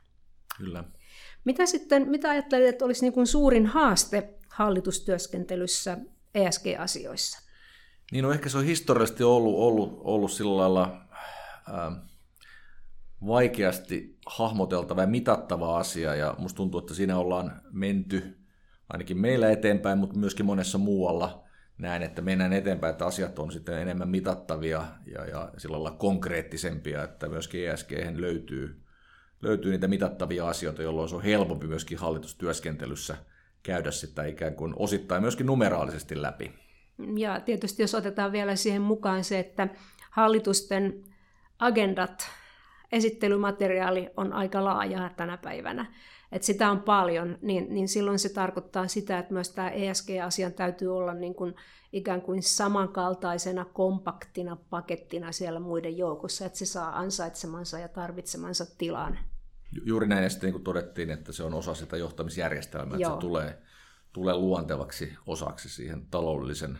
Kyllä. 0.57 0.85
Mitä 1.45 1.67
sitten, 1.67 2.09
mitä 2.09 2.31
ajattelet, 2.31 2.69
että 2.69 2.85
olisi 2.85 3.03
niin 3.03 3.13
kuin 3.13 3.27
suurin 3.27 3.67
haaste 3.67 4.35
hallitustyöskentelyssä 4.49 5.99
ESG-asioissa? 6.35 7.41
Niin 8.13 8.23
no 8.23 8.33
ehkä 8.33 8.49
se 8.49 8.59
on 8.59 8.65
historiallisesti 8.65 9.23
ollut, 9.25 9.55
ollut, 9.55 10.01
ollut 10.05 10.33
sillä 10.33 10.57
lailla 10.57 11.01
ää, 11.73 11.93
vaikeasti 13.27 14.19
hahmoteltava 14.27 15.01
ja 15.01 15.07
mitattava 15.07 15.79
asia, 15.79 16.15
ja 16.15 16.35
musta 16.39 16.57
tuntuu, 16.57 16.81
että 16.81 16.95
siinä 16.95 17.19
ollaan 17.19 17.63
menty 17.71 18.39
ainakin 18.89 19.19
meillä 19.19 19.51
eteenpäin, 19.51 19.99
mutta 19.99 20.19
myöskin 20.19 20.47
monessa 20.47 20.79
muualla 20.79 21.45
näin, 21.79 22.03
että 22.03 22.23
mennään 22.23 22.53
eteenpäin, 22.53 22.93
että 22.93 23.07
asiat 23.07 23.39
on 23.39 23.53
sitten 23.53 23.79
enemmän 23.79 24.09
mitattavia 24.09 24.85
ja, 25.07 25.27
ja 25.27 25.51
sillä 25.59 25.73
lailla 25.73 25.99
konkreettisempia, 25.99 27.03
että 27.03 27.29
myöskin 27.29 27.69
ESG 27.69 27.93
löytyy, 28.15 28.83
löytyy 29.43 29.71
niitä 29.71 29.89
mitattavia 29.89 30.49
asioita, 30.49 30.83
jolloin 30.83 31.09
se 31.09 31.17
on 31.17 31.23
helpompi 31.23 31.67
myöskin 31.67 31.99
hallitustyöskentelyssä 31.99 33.17
käydä 33.65 33.91
sitä 33.91 34.25
ikään 34.25 34.55
kuin 34.55 34.73
osittain 34.77 35.23
myöskin 35.23 35.47
numeraalisesti 35.47 36.23
läpi. 36.23 36.53
Ja 37.17 37.41
tietysti 37.41 37.83
jos 37.83 37.95
otetaan 37.95 38.33
vielä 38.33 38.57
siihen 38.57 38.83
mukaan 38.83 39.25
se, 39.25 39.39
että 39.39 39.69
hallitusten 40.11 41.05
agendat, 41.59 42.29
esittelymateriaali 42.93 44.11
on 44.17 44.33
aika 44.33 44.65
laajaa 44.65 45.11
tänä 45.17 45.37
päivänä, 45.37 45.87
että 46.33 46.47
sitä 46.47 46.71
on 46.71 46.83
paljon, 46.83 47.39
niin, 47.43 47.67
niin 47.75 47.89
silloin 47.89 48.19
se 48.19 48.29
tarkoittaa 48.29 48.89
sitä, 48.89 49.19
että 49.19 49.33
myös 49.33 49.51
tämä 49.51 49.71
ESG-asian 49.71 50.53
täytyy 50.53 50.97
olla 50.97 51.15
niin 51.15 51.35
kuin 51.35 51.55
ikään 51.93 52.23
kuin 52.23 52.43
samankaltaisena 52.43 53.65
kompaktina 53.65 54.57
pakettina 54.71 55.33
siellä 55.33 55.61
muiden 55.61 55.97
joukossa, 55.97 56.47
että 56.47 56.59
se 56.59 56.67
saa 56.67 56.99
ansaitsemansa 56.99 57.79
ja 57.79 57.89
tarvitsemansa 57.89 58.67
tilan. 58.79 59.19
Juuri 59.85 60.07
näin, 60.07 60.23
ja 60.23 60.31
sitten 60.31 60.47
niin 60.47 60.55
kuin 60.55 60.65
todettiin, 60.65 61.11
että 61.11 61.33
se 61.33 61.43
on 61.43 61.55
osa 61.55 61.75
sitä 61.75 61.97
johtamisjärjestelmää, 61.97 62.97
että 62.97 63.09
se 63.09 63.21
tulee, 63.21 63.59
tulee 64.13 64.35
luontevaksi 64.35 65.15
osaksi 65.27 65.69
siihen 65.69 66.07
taloudellisen 66.11 66.79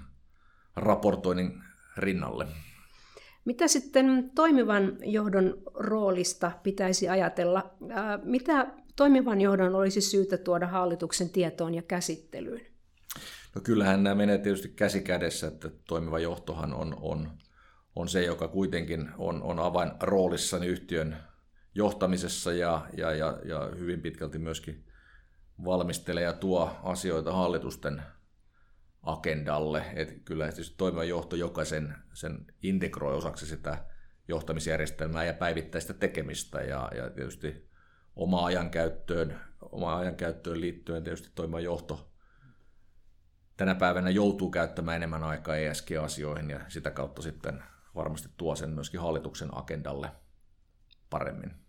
raportoinnin 0.77 1.63
rinnalle. 1.97 2.47
Mitä 3.45 3.69
sitten 3.69 4.31
toimivan 4.35 4.99
johdon 5.03 5.63
roolista 5.75 6.53
pitäisi 6.63 7.09
ajatella? 7.09 7.75
Mitä 8.23 8.67
toimivan 8.97 9.41
johdon 9.41 9.75
olisi 9.75 10.01
syytä 10.01 10.37
tuoda 10.37 10.67
hallituksen 10.67 11.31
tietoon 11.31 11.75
ja 11.75 11.83
käsittelyyn? 11.83 12.61
No 13.55 13.61
kyllähän 13.61 14.03
nämä 14.03 14.15
menee 14.15 14.39
tietysti 14.39 14.69
käsi 14.69 15.01
kädessä, 15.01 15.47
että 15.47 15.71
toimiva 15.89 16.19
johtohan 16.19 16.75
on, 16.75 16.97
on, 17.01 17.31
on 17.97 18.09
se, 18.09 18.25
joka 18.25 18.49
kuitenkin 18.49 19.11
on, 19.19 19.43
on 19.43 19.59
avainroolissa 19.59 20.65
yhtiön 20.65 21.17
johtamisessa 21.75 22.53
ja, 22.53 22.87
ja, 22.97 23.15
ja, 23.15 23.39
ja 23.45 23.71
hyvin 23.79 24.01
pitkälti 24.01 24.39
myöskin 24.39 24.85
valmistelee 25.65 26.23
ja 26.23 26.33
tuo 26.33 26.77
asioita 26.83 27.33
hallitusten 27.33 28.03
agendalle. 29.03 29.85
Et 29.95 30.23
kyllä 30.25 30.45
tietysti 30.45 30.75
toimiva 30.77 31.05
johto 31.05 31.37
jokaisen 31.37 31.95
sen 32.13 32.47
integroi 32.63 33.15
osaksi 33.15 33.47
sitä 33.47 33.85
johtamisjärjestelmää 34.29 35.25
ja 35.25 35.35
päivittäistä 35.35 35.95
tekemistä 35.95 36.61
ja, 36.61 36.91
ja 36.97 37.11
tietysti 37.11 37.69
oma 38.17 38.45
ajankäyttöön, 38.45 39.41
oma 39.61 39.97
ajankäyttöön 39.97 40.61
liittyen 40.61 41.05
tietysti 41.05 41.31
toimiva 41.35 41.61
johto 41.61 42.15
tänä 43.57 43.75
päivänä 43.75 44.11
joutuu 44.11 44.51
käyttämään 44.51 44.97
enemmän 44.97 45.23
aikaa 45.23 45.57
ESG-asioihin 45.57 46.51
ja 46.51 46.61
sitä 46.69 46.91
kautta 46.91 47.23
sitten 47.23 47.63
varmasti 47.95 48.29
tuo 48.37 48.57
sen 48.57 48.71
myöskin 48.71 49.01
hallituksen 49.01 49.49
agendalle 49.53 50.11
paremmin. 51.11 51.64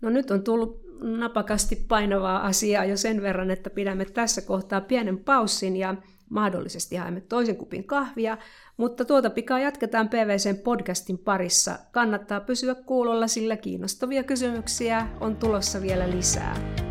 No 0.00 0.10
nyt 0.10 0.30
on 0.30 0.42
tullut 0.42 0.80
napakasti 1.00 1.76
painavaa 1.88 2.46
asiaa 2.46 2.84
jo 2.84 2.96
sen 2.96 3.22
verran, 3.22 3.50
että 3.50 3.70
pidämme 3.70 4.04
tässä 4.04 4.42
kohtaa 4.42 4.80
pienen 4.80 5.18
paussin 5.18 5.76
ja 5.76 5.94
mahdollisesti 6.28 6.96
haemme 6.96 7.20
toisen 7.20 7.56
kupin 7.56 7.84
kahvia, 7.84 8.38
mutta 8.76 9.04
tuota 9.04 9.30
pikaa 9.30 9.58
jatketaan 9.60 10.08
PVCn 10.08 10.58
podcastin 10.64 11.18
parissa. 11.18 11.78
Kannattaa 11.92 12.40
pysyä 12.40 12.74
kuulolla, 12.74 13.26
sillä 13.26 13.56
kiinnostavia 13.56 14.22
kysymyksiä 14.22 15.08
on 15.20 15.36
tulossa 15.36 15.82
vielä 15.82 16.10
lisää. 16.10 16.89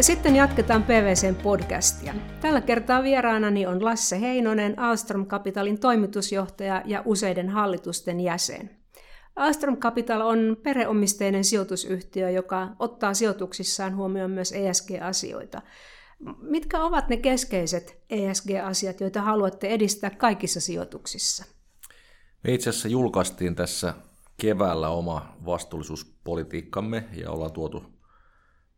Sitten 0.00 0.36
jatketaan 0.36 0.82
PVCn 0.82 1.34
podcastia. 1.42 2.14
Tällä 2.40 2.60
kertaa 2.60 3.02
vieraanani 3.02 3.66
on 3.66 3.84
Lasse 3.84 4.20
Heinonen, 4.20 4.78
Alstrom 4.78 5.26
Capitalin 5.26 5.80
toimitusjohtaja 5.80 6.82
ja 6.84 7.02
useiden 7.04 7.48
hallitusten 7.48 8.20
jäsen. 8.20 8.70
Alstrom 9.36 9.76
Capital 9.76 10.20
on 10.20 10.56
perheomisteinen 10.62 11.44
sijoitusyhtiö, 11.44 12.30
joka 12.30 12.68
ottaa 12.78 13.14
sijoituksissaan 13.14 13.96
huomioon 13.96 14.30
myös 14.30 14.52
ESG-asioita. 14.52 15.62
Mitkä 16.40 16.84
ovat 16.84 17.08
ne 17.08 17.16
keskeiset 17.16 18.02
ESG-asiat, 18.10 19.00
joita 19.00 19.22
haluatte 19.22 19.68
edistää 19.68 20.10
kaikissa 20.10 20.60
sijoituksissa? 20.60 21.44
Me 22.44 22.54
itse 22.54 22.70
asiassa 22.70 22.88
julkaistiin 22.88 23.54
tässä 23.54 23.94
keväällä 24.36 24.88
oma 24.88 25.36
vastuullisuuspolitiikkamme 25.46 27.04
ja 27.12 27.30
ollaan 27.30 27.52
tuotu 27.52 27.93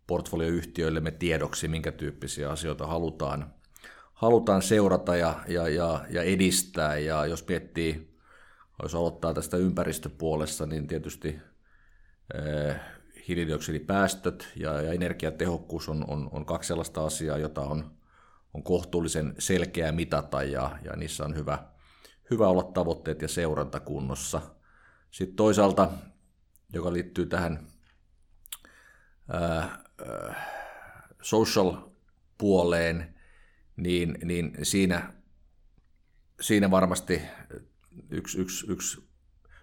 portfolioyhtiöillemme 0.06 1.10
tiedoksi, 1.10 1.68
minkä 1.68 1.92
tyyppisiä 1.92 2.50
asioita 2.50 2.86
halutaan, 2.86 3.54
halutaan 4.12 4.62
seurata 4.62 5.16
ja, 5.16 5.40
ja, 5.48 5.68
ja, 5.68 6.04
ja 6.10 6.22
edistää. 6.22 6.98
Ja 6.98 7.26
jos 7.26 7.48
miettii, 7.48 8.18
jos 8.82 8.94
aloittaa 8.94 9.34
tästä 9.34 9.56
ympäristöpuolessa, 9.56 10.66
niin 10.66 10.86
tietysti 10.86 11.38
eh, 12.34 12.76
hiilidioksidipäästöt 13.28 14.48
ja, 14.56 14.82
ja 14.82 14.92
energiatehokkuus 14.92 15.88
on, 15.88 16.04
on, 16.08 16.28
on 16.32 16.46
kaksi 16.46 16.68
sellaista 16.68 17.04
asiaa, 17.04 17.38
jota 17.38 17.60
on, 17.60 17.90
on 18.54 18.62
kohtuullisen 18.62 19.34
selkeä 19.38 19.92
mitata 19.92 20.42
ja, 20.42 20.78
ja 20.84 20.96
niissä 20.96 21.24
on 21.24 21.36
hyvä, 21.36 21.58
hyvä 22.30 22.48
olla 22.48 22.62
tavoitteet 22.62 23.22
ja 23.22 23.28
seuranta 23.28 23.80
kunnossa. 23.80 24.42
Sitten 25.10 25.36
toisaalta, 25.36 25.88
joka 26.72 26.92
liittyy 26.92 27.26
tähän 27.26 27.66
ää, 29.28 29.85
social-puoleen, 31.22 33.14
niin, 33.76 34.18
niin 34.24 34.52
siinä, 34.62 35.12
siinä 36.40 36.70
varmasti 36.70 37.22
yksi, 38.10 38.40
yksi, 38.40 38.72
yksi 38.72 39.06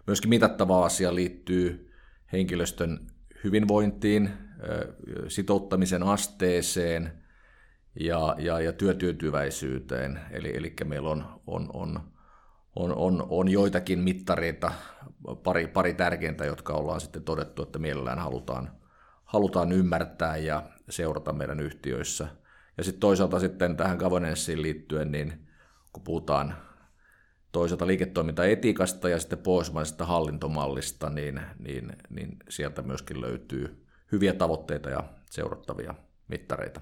myöskin 0.08 0.30
mitattava 0.30 0.86
asia 0.86 1.16
liittyy 1.16 1.92
henkilöstön 2.32 3.08
hyvinvointiin, 3.44 4.30
sitouttamisen 5.28 6.04
asteeseen 6.04 7.24
ja, 8.00 8.36
ja, 8.40 8.60
ja 8.60 8.74
työtyytyväisyyteen. 8.74 10.20
Eli, 10.32 10.58
eli 10.58 10.74
meillä 10.86 11.10
on, 11.10 11.26
on, 11.48 11.70
on, 11.74 12.00
on, 12.76 12.96
on, 12.96 13.28
on 13.30 13.50
joitakin 13.50 14.00
mittareita, 14.00 14.72
pari, 15.44 15.68
pari 15.68 15.94
tärkeintä, 15.94 16.46
jotka 16.46 16.74
ollaan 16.74 17.02
sitten 17.02 17.24
todettu, 17.24 17.64
että 17.64 17.80
mielellään 17.80 18.20
halutaan, 18.20 18.72
halutaan 19.34 19.72
ymmärtää 19.72 20.38
ja 20.38 20.64
seurata 20.90 21.34
meidän 21.34 21.60
yhtiöissä. 21.60 22.28
Ja 22.78 22.84
sitten 22.84 23.00
toisaalta 23.00 23.40
sitten 23.40 23.78
tähän 23.78 23.98
governancein 23.98 24.62
liittyen, 24.62 25.12
niin 25.12 25.48
kun 25.94 26.04
puhutaan 26.04 26.56
toisaalta 27.52 27.88
liiketoimintaetiikasta 27.88 29.10
ja 29.10 29.20
sitten 29.20 29.40
pohjoismaisesta 29.40 30.06
hallintomallista, 30.06 31.10
niin, 31.10 31.42
niin, 31.60 31.96
niin 32.10 32.38
sieltä 32.50 32.82
myöskin 32.82 33.22
löytyy 33.22 33.86
hyviä 34.12 34.34
tavoitteita 34.34 34.90
ja 34.90 35.04
seurattavia 35.32 35.96
mittareita. 36.28 36.82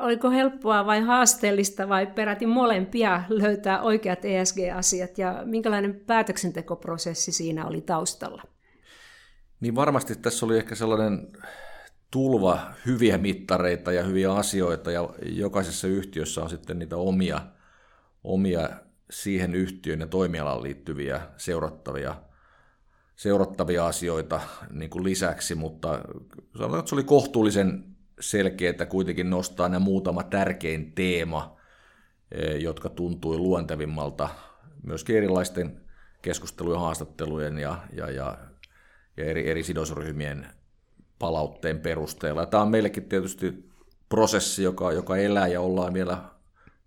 Oliko 0.00 0.30
helppoa 0.30 0.86
vai 0.86 1.00
haasteellista 1.00 1.88
vai 1.88 2.06
peräti 2.06 2.46
molempia 2.46 3.22
löytää 3.28 3.82
oikeat 3.82 4.24
ESG-asiat 4.24 5.18
ja 5.18 5.42
minkälainen 5.44 6.00
päätöksentekoprosessi 6.06 7.32
siinä 7.32 7.66
oli 7.66 7.80
taustalla? 7.80 8.55
Niin 9.60 9.74
varmasti 9.74 10.16
tässä 10.16 10.46
oli 10.46 10.56
ehkä 10.56 10.74
sellainen 10.74 11.28
tulva 12.10 12.72
hyviä 12.86 13.18
mittareita 13.18 13.92
ja 13.92 14.02
hyviä 14.02 14.32
asioita, 14.32 14.90
ja 14.90 15.08
jokaisessa 15.22 15.86
yhtiössä 15.86 16.42
on 16.42 16.50
sitten 16.50 16.78
niitä 16.78 16.96
omia, 16.96 17.40
omia 18.24 18.68
siihen 19.10 19.54
yhtiön 19.54 20.00
ja 20.00 20.06
toimialaan 20.06 20.62
liittyviä 20.62 21.20
seurattavia 21.36 22.14
seurattavia 23.16 23.86
asioita 23.86 24.40
niin 24.70 24.90
kuin 24.90 25.04
lisäksi, 25.04 25.54
mutta 25.54 26.00
sanotaan, 26.56 26.78
että 26.78 26.88
se 26.88 26.94
oli 26.94 27.04
kohtuullisen 27.04 27.84
selkeä, 28.20 28.70
että 28.70 28.86
kuitenkin 28.86 29.30
nostaa 29.30 29.68
nämä 29.68 29.84
muutama 29.84 30.22
tärkein 30.22 30.92
teema, 30.92 31.56
e, 32.32 32.56
jotka 32.56 32.88
tuntui 32.88 33.38
luontevimmalta 33.38 34.28
myöskin 34.82 35.16
erilaisten 35.16 35.80
keskustelujen, 36.22 36.80
haastattelujen 36.80 37.58
ja, 37.58 37.78
ja, 37.92 38.10
ja, 38.10 38.38
ja 39.16 39.24
eri, 39.24 39.50
eri 39.50 39.62
sidosryhmien 39.62 40.46
palautteen 41.18 41.80
perusteella. 41.80 42.46
Tämä 42.46 42.62
on 42.62 42.70
meillekin 42.70 43.08
tietysti 43.08 43.70
prosessi, 44.08 44.62
joka, 44.62 44.92
joka 44.92 45.16
elää 45.16 45.46
ja 45.46 45.60
ollaan 45.60 45.94
vielä 45.94 46.18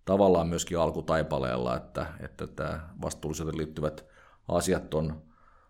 tavallaan 0.06 0.48
myöskin 0.48 0.80
alkutaipaleella, 0.80 1.78
että, 1.78 2.06
että 2.20 2.48
tämä 2.48 2.90
vastuullisuuteen 3.02 3.58
liittyvät 3.58 4.06
asiat 4.48 4.94
on, 4.94 5.22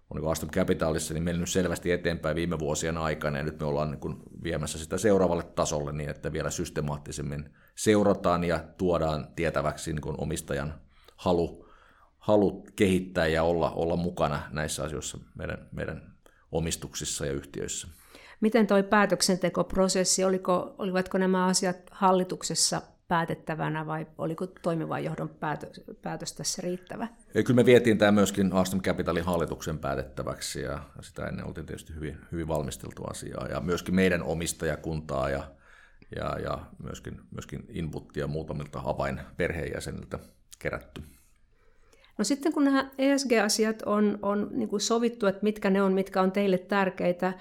on 0.09 0.21
niin 0.21 0.31
Aston 0.31 0.51
Capitalissa 0.51 1.13
niin 1.13 1.23
mennyt 1.23 1.49
selvästi 1.49 1.91
eteenpäin 1.91 2.35
viime 2.35 2.59
vuosien 2.59 2.97
aikana, 2.97 3.37
ja 3.37 3.43
nyt 3.43 3.59
me 3.59 3.65
ollaan 3.65 3.91
niin 3.91 4.15
viemässä 4.43 4.77
sitä 4.77 4.97
seuraavalle 4.97 5.43
tasolle 5.43 5.91
niin, 5.91 6.09
että 6.09 6.31
vielä 6.31 6.49
systemaattisemmin 6.49 7.49
seurataan 7.75 8.43
ja 8.43 8.59
tuodaan 8.77 9.27
tietäväksi 9.35 9.93
niin 9.93 10.15
omistajan 10.17 10.73
halu, 11.15 11.65
halu 12.17 12.65
kehittää 12.75 13.27
ja 13.27 13.43
olla, 13.43 13.71
olla 13.71 13.95
mukana 13.95 14.41
näissä 14.51 14.83
asioissa 14.83 15.17
meidän, 15.35 15.67
meidän 15.71 16.18
omistuksissa 16.51 17.25
ja 17.25 17.31
yhtiöissä. 17.31 17.87
Miten 18.41 18.67
tuo 18.67 18.83
päätöksentekoprosessi, 18.83 20.23
oliko, 20.23 20.75
olivatko 20.77 21.17
nämä 21.17 21.45
asiat 21.45 21.77
hallituksessa 21.91 22.81
päätettävänä 23.07 23.85
vai 23.85 24.07
oliko 24.17 24.47
toimivan 24.47 25.03
johdon 25.03 25.29
päätös, 25.29 25.81
päätös 26.01 26.33
tässä 26.33 26.61
riittävä? 26.61 27.07
Ja 27.33 27.43
kyllä 27.43 27.55
me 27.55 27.65
vietiin 27.65 27.97
tämä 27.97 28.11
myöskin 28.11 28.53
Aston 28.53 28.81
Capitalin 28.81 29.25
hallituksen 29.25 29.79
päätettäväksi 29.79 30.61
ja 30.61 30.83
sitä 31.01 31.25
ennen 31.25 31.45
oltiin 31.45 31.65
tietysti 31.65 31.95
hyvin, 31.95 32.17
hyvin 32.31 32.47
valmisteltu 32.47 33.03
asiaa 33.03 33.47
ja 33.47 33.59
myöskin 33.59 33.95
meidän 33.95 34.23
omistajakuntaa 34.23 35.29
ja, 35.29 35.43
ja, 36.15 36.39
ja 36.39 36.59
myöskin, 36.83 37.21
myöskin 37.31 37.65
inputtia 37.69 38.27
muutamilta 38.27 38.81
avainperheenjäseniltä 38.85 40.19
kerätty. 40.59 41.01
No 42.19 42.23
sitten 42.25 42.53
kun 42.53 42.63
nämä 42.63 42.89
ESG-asiat 42.97 43.81
on, 43.85 44.19
on 44.21 44.47
niin 44.51 44.69
kuin 44.69 44.81
sovittu, 44.81 45.27
että 45.27 45.43
mitkä 45.43 45.69
ne 45.69 45.81
on, 45.81 45.93
mitkä 45.93 46.21
on 46.21 46.31
teille 46.31 46.57
tärkeitä, 46.57 47.33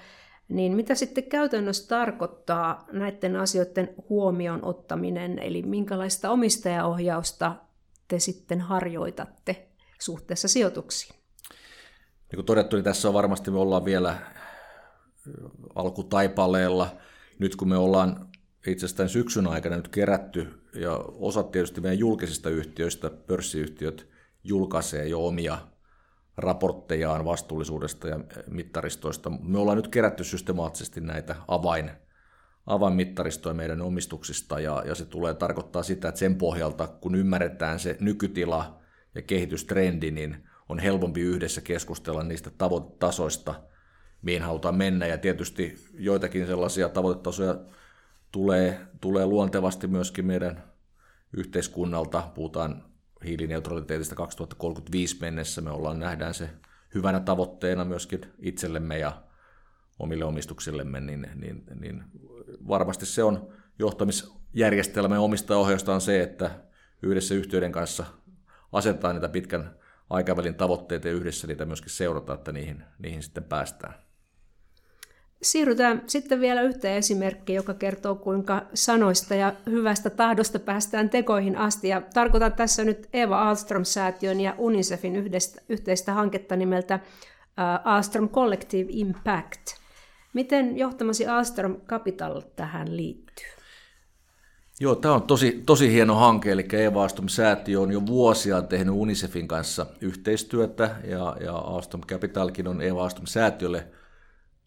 niin 0.49 0.75
mitä 0.75 0.95
sitten 0.95 1.23
käytännössä 1.23 1.87
tarkoittaa 1.87 2.87
näiden 2.91 3.35
asioiden 3.35 3.89
huomioon 4.09 4.65
ottaminen, 4.65 5.39
eli 5.39 5.61
minkälaista 5.61 6.29
omistajaohjausta 6.29 7.55
te 8.07 8.19
sitten 8.19 8.61
harjoitatte 8.61 9.67
suhteessa 10.01 10.47
sijoituksiin? 10.47 11.15
Niin 12.31 12.37
kuin 12.37 12.45
todettu, 12.45 12.75
niin 12.75 12.83
tässä 12.83 13.07
on 13.07 13.13
varmasti 13.13 13.51
me 13.51 13.59
ollaan 13.59 13.85
vielä 13.85 14.17
alkutaipaleella. 15.75 16.97
Nyt 17.39 17.55
kun 17.55 17.69
me 17.69 17.77
ollaan 17.77 18.29
itse 18.67 18.85
asiassa 18.85 19.07
syksyn 19.07 19.47
aikana 19.47 19.75
nyt 19.75 19.87
kerätty, 19.87 20.47
ja 20.73 20.95
osa 20.97 21.43
tietysti 21.43 21.81
meidän 21.81 21.99
julkisista 21.99 22.49
yhtiöistä, 22.49 23.09
pörssiyhtiöt, 23.09 24.18
julkaisee 24.43 25.07
jo 25.07 25.27
omia 25.27 25.57
raporttejaan 26.37 27.25
vastuullisuudesta 27.25 28.07
ja 28.07 28.19
mittaristoista. 28.47 29.29
Me 29.29 29.59
ollaan 29.59 29.77
nyt 29.77 29.87
kerätty 29.87 30.23
systemaattisesti 30.23 31.01
näitä 31.01 31.35
avain, 31.47 31.91
avainmittaristoja 32.65 33.53
meidän 33.53 33.81
omistuksista 33.81 34.59
ja, 34.59 34.83
ja 34.85 34.95
se 34.95 35.05
tulee 35.05 35.33
tarkoittaa 35.33 35.83
sitä, 35.83 36.07
että 36.09 36.19
sen 36.19 36.35
pohjalta, 36.35 36.87
kun 36.87 37.15
ymmärretään 37.15 37.79
se 37.79 37.97
nykytila 37.99 38.79
ja 39.15 39.21
kehitystrendi, 39.21 40.11
niin 40.11 40.43
on 40.69 40.79
helpompi 40.79 41.21
yhdessä 41.21 41.61
keskustella 41.61 42.23
niistä 42.23 42.49
tavoitetasoista, 42.57 43.55
mihin 44.21 44.41
halutaan 44.41 44.75
mennä. 44.75 45.07
Ja 45.07 45.17
tietysti 45.17 45.75
joitakin 45.93 46.47
sellaisia 46.47 46.89
tavoitetasoja 46.89 47.55
tulee, 48.31 48.79
tulee 49.01 49.25
luontevasti 49.25 49.87
myöskin 49.87 50.25
meidän 50.25 50.63
yhteiskunnalta. 51.33 52.31
Puhutaan 52.35 52.88
hiilineutraliteetista 53.25 54.15
2035 54.15 55.17
mennessä. 55.21 55.61
Me 55.61 55.71
ollaan 55.71 55.99
nähdään 55.99 56.33
se 56.33 56.49
hyvänä 56.95 57.19
tavoitteena 57.19 57.85
myöskin 57.85 58.21
itsellemme 58.39 58.97
ja 58.97 59.23
omille 59.99 60.25
omistuksillemme, 60.25 60.99
niin, 60.99 61.27
niin, 61.35 61.63
niin 61.79 62.03
varmasti 62.67 63.05
se 63.05 63.23
on 63.23 63.53
johtamisjärjestelmä 63.79 65.15
ja 65.15 65.21
omistajaohjausta 65.21 65.93
on 65.93 66.01
se, 66.01 66.23
että 66.23 66.51
yhdessä 67.01 67.35
yhtiöiden 67.35 67.71
kanssa 67.71 68.05
asetetaan 68.71 69.15
niitä 69.15 69.29
pitkän 69.29 69.75
aikavälin 70.09 70.55
tavoitteita 70.55 71.07
ja 71.07 71.13
yhdessä 71.13 71.47
niitä 71.47 71.65
myöskin 71.65 71.89
seurataan, 71.89 72.37
että 72.37 72.51
niihin, 72.51 72.83
niihin 72.99 73.23
sitten 73.23 73.43
päästään. 73.43 73.93
Siirrytään 75.41 76.01
sitten 76.07 76.41
vielä 76.41 76.61
yhteen 76.61 76.97
esimerkkiin, 76.97 77.55
joka 77.55 77.73
kertoo, 77.73 78.15
kuinka 78.15 78.61
sanoista 78.73 79.35
ja 79.35 79.53
hyvästä 79.65 80.09
tahdosta 80.09 80.59
päästään 80.59 81.09
tekoihin 81.09 81.57
asti. 81.57 81.87
Ja 81.87 82.01
tarkoitan 82.13 82.53
tässä 82.53 82.83
nyt 82.83 83.09
Eva 83.13 83.49
Alstrom-säätiön 83.49 84.41
ja 84.41 84.55
UNICEFin 84.57 85.15
yhdestä, 85.15 85.61
yhteistä 85.69 86.13
hanketta 86.13 86.55
nimeltä 86.55 86.99
Alstrom 87.83 88.29
Collective 88.29 88.89
Impact. 88.89 89.61
Miten 90.33 90.77
johtamasi 90.77 91.27
Alstrom 91.27 91.81
Capital 91.81 92.41
tähän 92.55 92.97
liittyy? 92.97 93.47
Joo, 94.79 94.95
tämä 94.95 95.13
on 95.13 95.23
tosi, 95.23 95.63
tosi 95.65 95.91
hieno 95.91 96.15
hanke, 96.15 96.51
eli 96.51 96.67
Eva 96.73 97.03
Alstrom-säätiö 97.03 97.79
on 97.79 97.91
jo 97.91 98.05
vuosia 98.05 98.61
tehnyt 98.61 98.95
UNICEFin 98.95 99.47
kanssa 99.47 99.85
yhteistyötä, 100.01 100.95
ja, 101.03 101.37
ja 101.41 101.55
Alstrom 101.55 102.01
Capitalkin 102.01 102.67
on 102.67 102.81
Eva 102.81 103.03
Alstrom-säätiölle– 103.03 103.87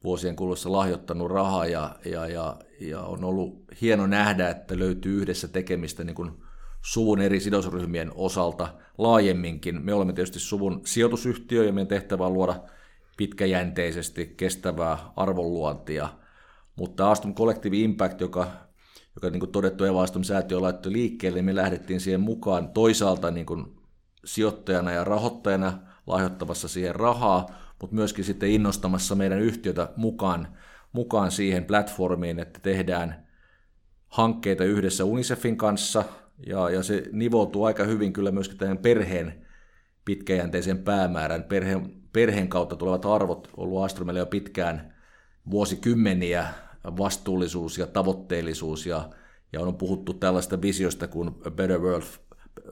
vuosien 0.05 0.37
kuluessa 0.37 0.73
lahjoittanut 0.73 1.31
rahaa 1.31 1.67
ja, 1.67 1.97
ja, 2.05 2.27
ja, 2.29 2.57
ja 2.81 3.01
on 3.01 3.25
ollut 3.25 3.65
hieno 3.81 4.07
nähdä, 4.07 4.49
että 4.49 4.79
löytyy 4.79 5.21
yhdessä 5.21 5.49
tekemistä 5.49 6.05
niin 6.05 6.15
kuin 6.15 6.31
suvun 6.83 7.21
eri 7.21 7.41
sidosryhmien 7.41 8.13
osalta 8.15 8.69
laajemminkin. 8.99 9.83
Me 9.85 9.95
olemme 9.95 10.13
tietysti 10.13 10.41
suvun 10.41 10.81
sijoitusyhtiö 10.85 11.65
ja 11.65 11.73
meidän 11.73 11.89
tehtävä 11.89 12.27
on 12.27 12.35
luoda 12.35 12.55
pitkäjänteisesti 13.17 14.35
kestävää 14.37 14.99
arvonluontia, 15.17 16.09
mutta 16.77 17.11
Aston 17.11 17.35
Collective 17.35 17.77
Impact, 17.77 18.21
joka, 18.21 18.47
joka 19.15 19.31
niin 19.31 19.41
kuin 19.41 19.53
todettu 19.53 19.85
Eva 19.85 20.03
Aston 20.03 20.25
säätiö 20.25 20.61
laittoi 20.61 20.93
liikkeelle, 20.93 21.37
niin 21.37 21.45
me 21.45 21.55
lähdettiin 21.55 22.01
siihen 22.01 22.21
mukaan 22.21 22.69
toisaalta 22.69 23.31
niin 23.31 23.47
kuin 23.47 23.77
sijoittajana 24.25 24.91
ja 24.91 25.05
rahoittajana 25.05 25.79
lahjoittamassa 26.07 26.69
siihen 26.69 26.95
rahaa, 26.95 27.47
mutta 27.83 27.95
myöskin 27.95 28.25
sitten 28.25 28.51
innostamassa 28.51 29.15
meidän 29.15 29.41
yhtiötä 29.41 29.89
mukaan, 29.97 30.49
mukaan 30.93 31.31
siihen 31.31 31.65
platformiin, 31.65 32.39
että 32.39 32.61
tehdään 32.61 33.27
hankkeita 34.09 34.65
yhdessä 34.65 35.05
UNICEFin 35.05 35.57
kanssa, 35.57 36.05
ja, 36.47 36.71
ja 36.71 36.83
se 36.83 37.03
nivoutuu 37.13 37.65
aika 37.65 37.85
hyvin 37.85 38.13
kyllä 38.13 38.31
myöskin 38.31 38.59
tähän 38.59 38.79
perheen 38.79 39.47
pitkäjänteisen 40.05 40.79
päämäärän. 40.79 41.45
Perheen, 41.45 42.03
perheen 42.13 42.49
kautta 42.49 42.77
tulevat 42.77 43.07
arvot 43.07 43.49
on 43.57 43.65
ollut 43.65 43.85
Astromelle 43.85 44.21
jo 44.21 44.27
pitkään 44.27 44.95
vuosikymmeniä, 45.51 46.47
vastuullisuus 46.85 47.79
ja 47.79 47.87
tavoitteellisuus, 47.87 48.87
ja, 48.87 49.11
ja 49.53 49.61
on 49.61 49.77
puhuttu 49.77 50.15
tällaista 50.15 50.63
visiosta 50.63 51.09
kuin 51.09 51.35
Better 51.51 51.81
World 51.81 52.05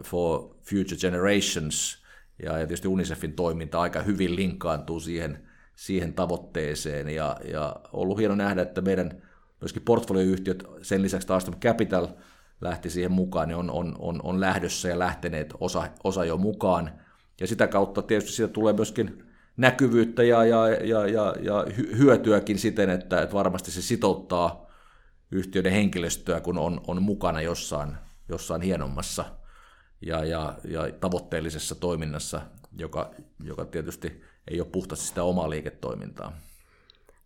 for 0.04 0.56
Future 0.62 0.96
Generations– 0.96 1.99
ja, 2.42 2.52
ja 2.52 2.66
tietysti 2.66 2.88
UNICEFin 2.88 3.32
toiminta 3.32 3.80
aika 3.80 4.02
hyvin 4.02 4.36
linkkaantuu 4.36 5.00
siihen, 5.00 5.38
siihen 5.74 6.12
tavoitteeseen, 6.12 7.08
ja, 7.08 7.36
ja 7.52 7.76
ollut 7.92 8.18
hieno 8.18 8.34
nähdä, 8.34 8.62
että 8.62 8.80
meidän 8.80 9.22
myöskin 9.60 9.82
portfolioyhtiöt, 9.82 10.64
sen 10.82 11.02
lisäksi 11.02 11.28
taas 11.28 11.50
Capital 11.60 12.08
lähti 12.60 12.90
siihen 12.90 13.12
mukaan, 13.12 13.48
niin 13.48 13.56
on, 13.56 13.70
on, 13.70 13.96
on, 13.98 14.20
on 14.22 14.40
lähdössä 14.40 14.88
ja 14.88 14.98
lähteneet 14.98 15.54
osa, 15.60 15.88
osa 16.04 16.24
jo 16.24 16.36
mukaan, 16.36 16.90
ja 17.40 17.46
sitä 17.46 17.66
kautta 17.66 18.02
tietysti 18.02 18.32
siitä 18.32 18.52
tulee 18.52 18.72
myöskin 18.72 19.24
näkyvyyttä 19.56 20.22
ja, 20.22 20.44
ja, 20.44 20.68
ja, 20.68 21.06
ja, 21.06 21.34
ja 21.40 21.66
hyötyäkin 21.98 22.58
siten, 22.58 22.90
että, 22.90 23.22
että 23.22 23.34
varmasti 23.34 23.70
se 23.70 23.82
sitouttaa 23.82 24.66
yhtiöiden 25.30 25.72
henkilöstöä, 25.72 26.40
kun 26.40 26.58
on, 26.58 26.80
on 26.86 27.02
mukana 27.02 27.40
jossain, 27.40 27.96
jossain 28.28 28.62
hienommassa– 28.62 29.24
ja, 30.00 30.24
ja, 30.24 30.54
ja 30.64 30.92
tavoitteellisessa 31.00 31.74
toiminnassa, 31.74 32.40
joka, 32.78 33.10
joka 33.44 33.64
tietysti 33.64 34.22
ei 34.50 34.60
ole 34.60 34.68
puhtaasti 34.72 35.06
sitä 35.06 35.22
omaa 35.22 35.50
liiketoimintaa. 35.50 36.32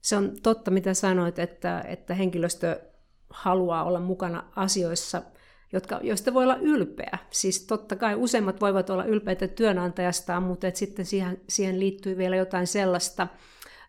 Se 0.01 0.17
on 0.17 0.33
totta, 0.43 0.71
mitä 0.71 0.95
sanoit, 0.95 1.39
että, 1.39 1.81
että 1.81 2.15
henkilöstö 2.15 2.81
haluaa 3.31 3.85
olla 3.85 4.01
mukana 4.01 4.45
asioissa, 4.57 5.23
jotka, 5.73 6.01
joista 6.03 6.35
voi 6.35 6.45
olla 6.45 6.57
ylpeä. 6.57 7.19
Siis 7.31 7.67
totta 7.67 7.97
kai 7.97 8.15
useimmat 8.15 8.61
voivat 8.61 8.91
olla 8.91 9.05
ylpeitä 9.05 9.49
työnantajastaan, 9.49 10.43
mutta 10.43 10.67
et 10.67 10.77
sitten 10.77 11.07
siihen, 11.07 11.41
siihen 11.49 11.81
liittyy 11.81 12.17
vielä 12.17 12.37
jotain 12.37 12.67
sellaista, 12.67 13.29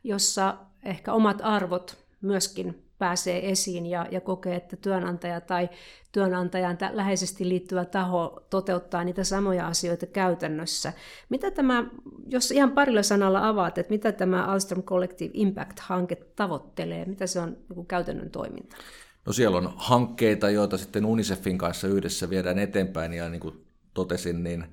jossa 0.03 0.57
ehkä 0.83 1.13
omat 1.13 1.37
arvot 1.43 1.97
myöskin 2.21 2.84
pääsee 2.97 3.49
esiin 3.49 3.85
ja, 3.85 4.07
ja 4.11 4.21
kokee, 4.21 4.55
että 4.55 4.75
työnantaja 4.75 5.41
tai 5.41 5.69
työnantajan 6.11 6.77
läheisesti 6.91 7.49
liittyvä 7.49 7.85
taho 7.85 8.45
toteuttaa 8.49 9.03
niitä 9.03 9.23
samoja 9.23 9.67
asioita 9.67 10.05
käytännössä. 10.05 10.93
Mitä 11.29 11.51
tämä, 11.51 11.85
jos 12.27 12.51
ihan 12.51 12.71
parilla 12.71 13.03
sanalla 13.03 13.47
avaat, 13.47 13.77
että 13.77 13.93
mitä 13.93 14.11
tämä 14.11 14.45
Alstrom 14.45 14.83
Collective 14.83 15.31
Impact-hanke 15.33 16.15
tavoittelee, 16.35 17.05
mitä 17.05 17.27
se 17.27 17.39
on 17.39 17.57
niin 17.75 17.85
käytännön 17.85 18.29
toiminta? 18.29 18.77
No 19.25 19.33
siellä 19.33 19.57
on 19.57 19.73
hankkeita, 19.75 20.49
joita 20.49 20.77
sitten 20.77 21.05
UNICEFin 21.05 21.57
kanssa 21.57 21.87
yhdessä 21.87 22.29
viedään 22.29 22.59
eteenpäin 22.59 23.13
ja 23.13 23.29
niin 23.29 23.41
kuin 23.41 23.65
totesin, 23.93 24.43
niin, 24.43 24.65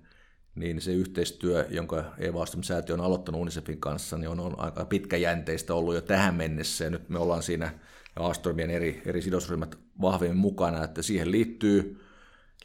niin 0.55 0.81
se 0.81 0.93
yhteistyö, 0.93 1.67
jonka 1.71 2.05
Eva 2.19 2.45
säätiö 2.63 2.95
on 2.95 3.01
aloittanut 3.01 3.41
UNICEFin 3.41 3.81
kanssa, 3.81 4.19
niin 4.19 4.29
on, 4.29 4.41
on 4.41 4.61
aika 4.61 4.85
pitkäjänteistä 4.85 5.75
ollut 5.75 5.95
jo 5.95 6.01
tähän 6.01 6.35
mennessä 6.35 6.85
ja 6.85 6.91
nyt 6.91 7.09
me 7.09 7.19
ollaan 7.19 7.43
siinä 7.43 7.73
ja 8.17 8.27
Astromien 8.27 8.71
eri, 8.71 9.03
eri 9.07 9.23
sidosryhmät 9.23 9.79
vahvemmin 10.01 10.39
mukana, 10.39 10.85
että 10.85 11.03
siihen 11.03 11.31
liittyy, 11.31 12.01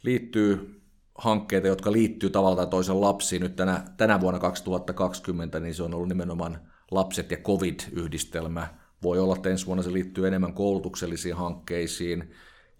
liittyy 0.02 0.80
hankkeita, 1.14 1.66
jotka 1.66 1.92
liittyy 1.92 2.30
tavalla 2.30 2.56
tai 2.56 2.66
toisen 2.66 3.00
lapsiin. 3.00 3.42
Nyt 3.42 3.56
tänä, 3.56 3.84
tänä 3.96 4.20
vuonna 4.20 4.40
2020 4.40 5.60
niin 5.60 5.74
se 5.74 5.82
on 5.82 5.94
ollut 5.94 6.08
nimenomaan 6.08 6.60
lapset 6.90 7.30
ja 7.30 7.36
COVID-yhdistelmä. 7.36 8.68
Voi 9.02 9.18
olla, 9.18 9.36
että 9.36 9.48
ensi 9.48 9.66
vuonna 9.66 9.82
se 9.82 9.92
liittyy 9.92 10.28
enemmän 10.28 10.54
koulutuksellisiin 10.54 11.36
hankkeisiin. 11.36 12.30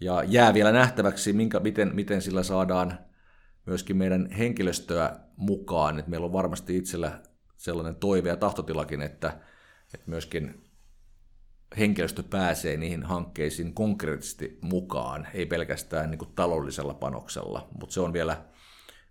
Ja 0.01 0.23
jää 0.27 0.55
vielä 0.55 0.73
nähtäväksi, 0.73 1.33
minkä, 1.33 1.61
miten, 1.61 1.95
miten 1.95 2.23
sillä 2.23 2.43
saadaan 2.43 2.99
myöskin 3.67 3.97
meidän 3.97 4.31
henkilöstöä 4.31 5.17
mukaan. 5.37 5.99
että 5.99 6.11
meillä 6.11 6.27
on 6.27 6.33
varmasti 6.33 6.77
itsellä 6.77 7.23
sellainen 7.57 7.97
toive 7.97 8.29
ja 8.29 8.37
tahtotilakin, 8.37 9.03
että, 9.03 9.41
että 9.95 10.11
myöskin 10.11 10.68
henkilöstö 11.79 12.23
pääsee 12.23 12.77
niihin 12.77 13.03
hankkeisiin 13.03 13.75
konkreettisesti 13.75 14.59
mukaan, 14.61 15.27
ei 15.35 15.47
pelkästään 15.47 16.11
niin 16.11 16.19
kuin 16.19 16.31
taloudellisella 16.35 16.95
panoksella, 16.95 17.69
mutta 17.81 17.95
se 17.95 18.01
on 18.01 18.13
vielä, 18.13 18.45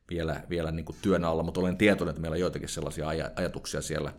vielä, 0.10 0.41
vielä 0.50 0.72
niin 0.72 0.86
kuin 0.86 0.98
työn 1.02 1.24
alla, 1.24 1.43
mutta 1.43 1.60
olen 1.60 1.78
tietoinen, 1.78 2.10
että 2.10 2.22
meillä 2.22 2.36
on 2.36 2.39
joitakin 2.39 2.70
sellaisia 2.70 3.06
aj- 3.06 3.32
ajatuksia 3.36 3.82
siellä 3.82 4.13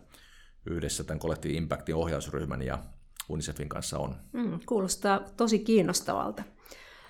yhdessä 0.65 1.03
tämän 1.03 1.19
Collective 1.19 1.53
Impactin 1.53 1.95
ohjausryhmän 1.95 2.61
ja 2.61 2.79
UNICEFin 3.29 3.69
kanssa 3.69 3.99
on. 3.99 4.15
Mm, 4.33 4.59
kuulostaa 4.65 5.19
tosi 5.37 5.59
kiinnostavalta. 5.59 6.43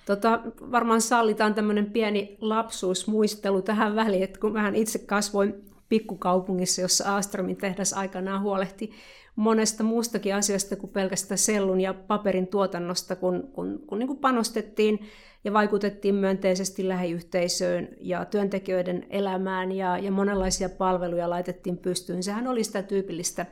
Tota, 0.06 0.40
varmaan 0.70 1.00
sallitaan 1.00 1.54
tämmöinen 1.54 1.90
pieni 1.90 2.36
lapsuusmuistelu 2.40 3.62
tähän 3.62 3.96
väliin, 3.96 4.22
että 4.22 4.40
kun 4.40 4.54
vähän 4.54 4.74
itse 4.74 4.98
kasvoin 4.98 5.54
pikkukaupungissa, 5.88 6.80
jossa 6.80 7.16
Astromin 7.16 7.56
tehdas 7.56 7.92
aikanaan 7.92 8.42
huolehti 8.42 8.92
monesta 9.40 9.82
muustakin 9.82 10.34
asiasta 10.34 10.76
kuin 10.76 10.90
pelkästään 10.90 11.38
sellun 11.38 11.80
ja 11.80 11.94
paperin 11.94 12.46
tuotannosta, 12.46 13.16
kun, 13.16 13.50
kun, 13.52 13.82
kun 13.86 13.98
niin 13.98 14.06
kuin 14.06 14.18
panostettiin 14.18 15.00
ja 15.44 15.52
vaikutettiin 15.52 16.14
myönteisesti 16.14 16.88
lähiyhteisöön 16.88 17.88
ja 18.00 18.24
työntekijöiden 18.24 19.06
elämään 19.10 19.72
ja, 19.72 19.98
ja 19.98 20.10
monenlaisia 20.10 20.68
palveluja 20.68 21.30
laitettiin 21.30 21.78
pystyyn. 21.78 22.22
Sehän 22.22 22.48
oli 22.48 22.64
sitä 22.64 22.82
tyypillistä 22.82 23.46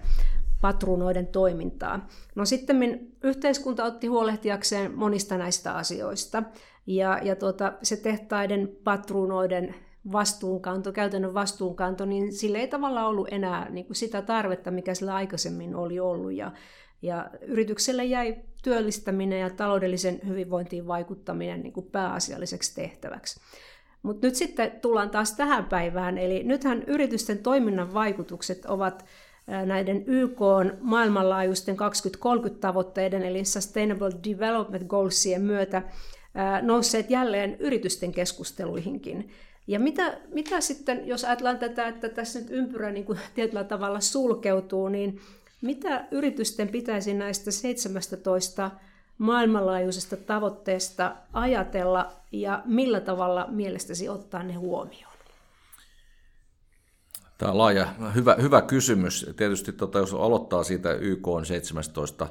patruunoiden 0.61 1.27
toimintaa. 1.27 2.09
No 2.35 2.44
sitten 2.44 3.01
yhteiskunta 3.24 3.85
otti 3.85 4.07
huolehtiakseen 4.07 4.94
monista 4.94 5.38
näistä 5.38 5.72
asioista 5.72 6.42
ja, 6.87 7.20
ja 7.22 7.37
tuota, 7.37 7.72
se 7.83 7.96
tehtaiden 7.96 8.77
patruunoiden 8.85 9.74
vastuunkanto, 10.13 10.93
käytännön 10.93 11.35
vastuunkanto, 11.35 12.05
niin 12.05 12.33
sillä 12.33 12.59
ei 12.59 12.69
tavallaan 12.69 13.07
ollut 13.07 13.29
enää 13.31 13.69
niin 13.71 13.87
kuin 13.87 13.97
sitä 13.97 14.23
tarvetta, 14.23 14.71
mikä 14.71 14.95
sillä 14.95 15.15
aikaisemmin 15.15 15.75
oli 15.77 16.01
ollut. 16.01 16.33
Ja, 16.33 16.53
ja 17.03 17.31
yritykselle 17.43 18.05
jäi 18.05 18.37
työllistäminen 18.63 19.41
ja 19.41 19.51
taloudellisen 19.51 20.21
hyvinvointiin 20.27 20.87
vaikuttaminen 20.87 21.63
niin 21.63 21.73
kuin 21.73 21.87
pääasialliseksi 21.87 22.75
tehtäväksi. 22.75 23.41
Mutta 24.03 24.27
nyt 24.27 24.35
sitten 24.35 24.71
tullaan 24.71 25.11
taas 25.11 25.33
tähän 25.33 25.65
päivään, 25.65 26.19
eli 26.19 26.43
nythän 26.43 26.83
yritysten 26.83 27.39
toiminnan 27.39 27.95
vaikutukset 27.95 28.67
ovat 28.67 29.05
näiden 29.67 30.05
YK 30.07 30.39
maailmanlaajuisten 30.81 31.77
2030-tavoitteiden, 31.77 33.23
eli 33.23 33.45
Sustainable 33.45 34.11
Development 34.25 34.87
Goalsien 34.87 35.43
myötä 35.43 35.83
nousseet 36.63 37.11
jälleen 37.11 37.57
yritysten 37.59 38.13
keskusteluihinkin. 38.13 39.31
Ja 39.69 39.81
mitä, 39.81 40.19
mitä 40.33 40.61
sitten, 40.61 41.07
jos 41.07 41.25
ajatellaan 41.25 41.59
tätä, 41.59 41.89
että 41.89 42.09
tässä 42.09 42.39
nyt 42.39 42.51
ympyrä 42.51 42.91
niin 42.91 43.05
kuin 43.05 43.19
tietyllä 43.35 43.65
tavalla 43.65 44.01
sulkeutuu, 44.01 44.89
niin 44.89 45.21
mitä 45.61 46.05
yritysten 46.11 46.69
pitäisi 46.69 47.15
näistä 47.15 47.51
17 47.51 48.71
maailmanlaajuisesta 49.19 50.17
tavoitteesta 50.17 51.17
ajatella 51.33 52.13
ja 52.33 52.63
millä 52.65 53.01
tavalla 53.01 53.47
mielestäsi 53.51 54.09
ottaa 54.09 54.43
ne 54.43 54.55
huomioon? 54.55 55.13
Tämä 57.39 57.53
on 57.53 57.59
laaja, 57.59 57.95
hyvä, 58.15 58.37
hyvä 58.43 58.63
kysymys. 58.63 59.31
Tietysti 59.37 59.73
tota, 59.73 59.99
jos 59.99 60.15
aloittaa 60.15 60.65
siitä 60.65 60.93
YK 60.93 61.29
on 61.29 61.47
17 61.47 62.29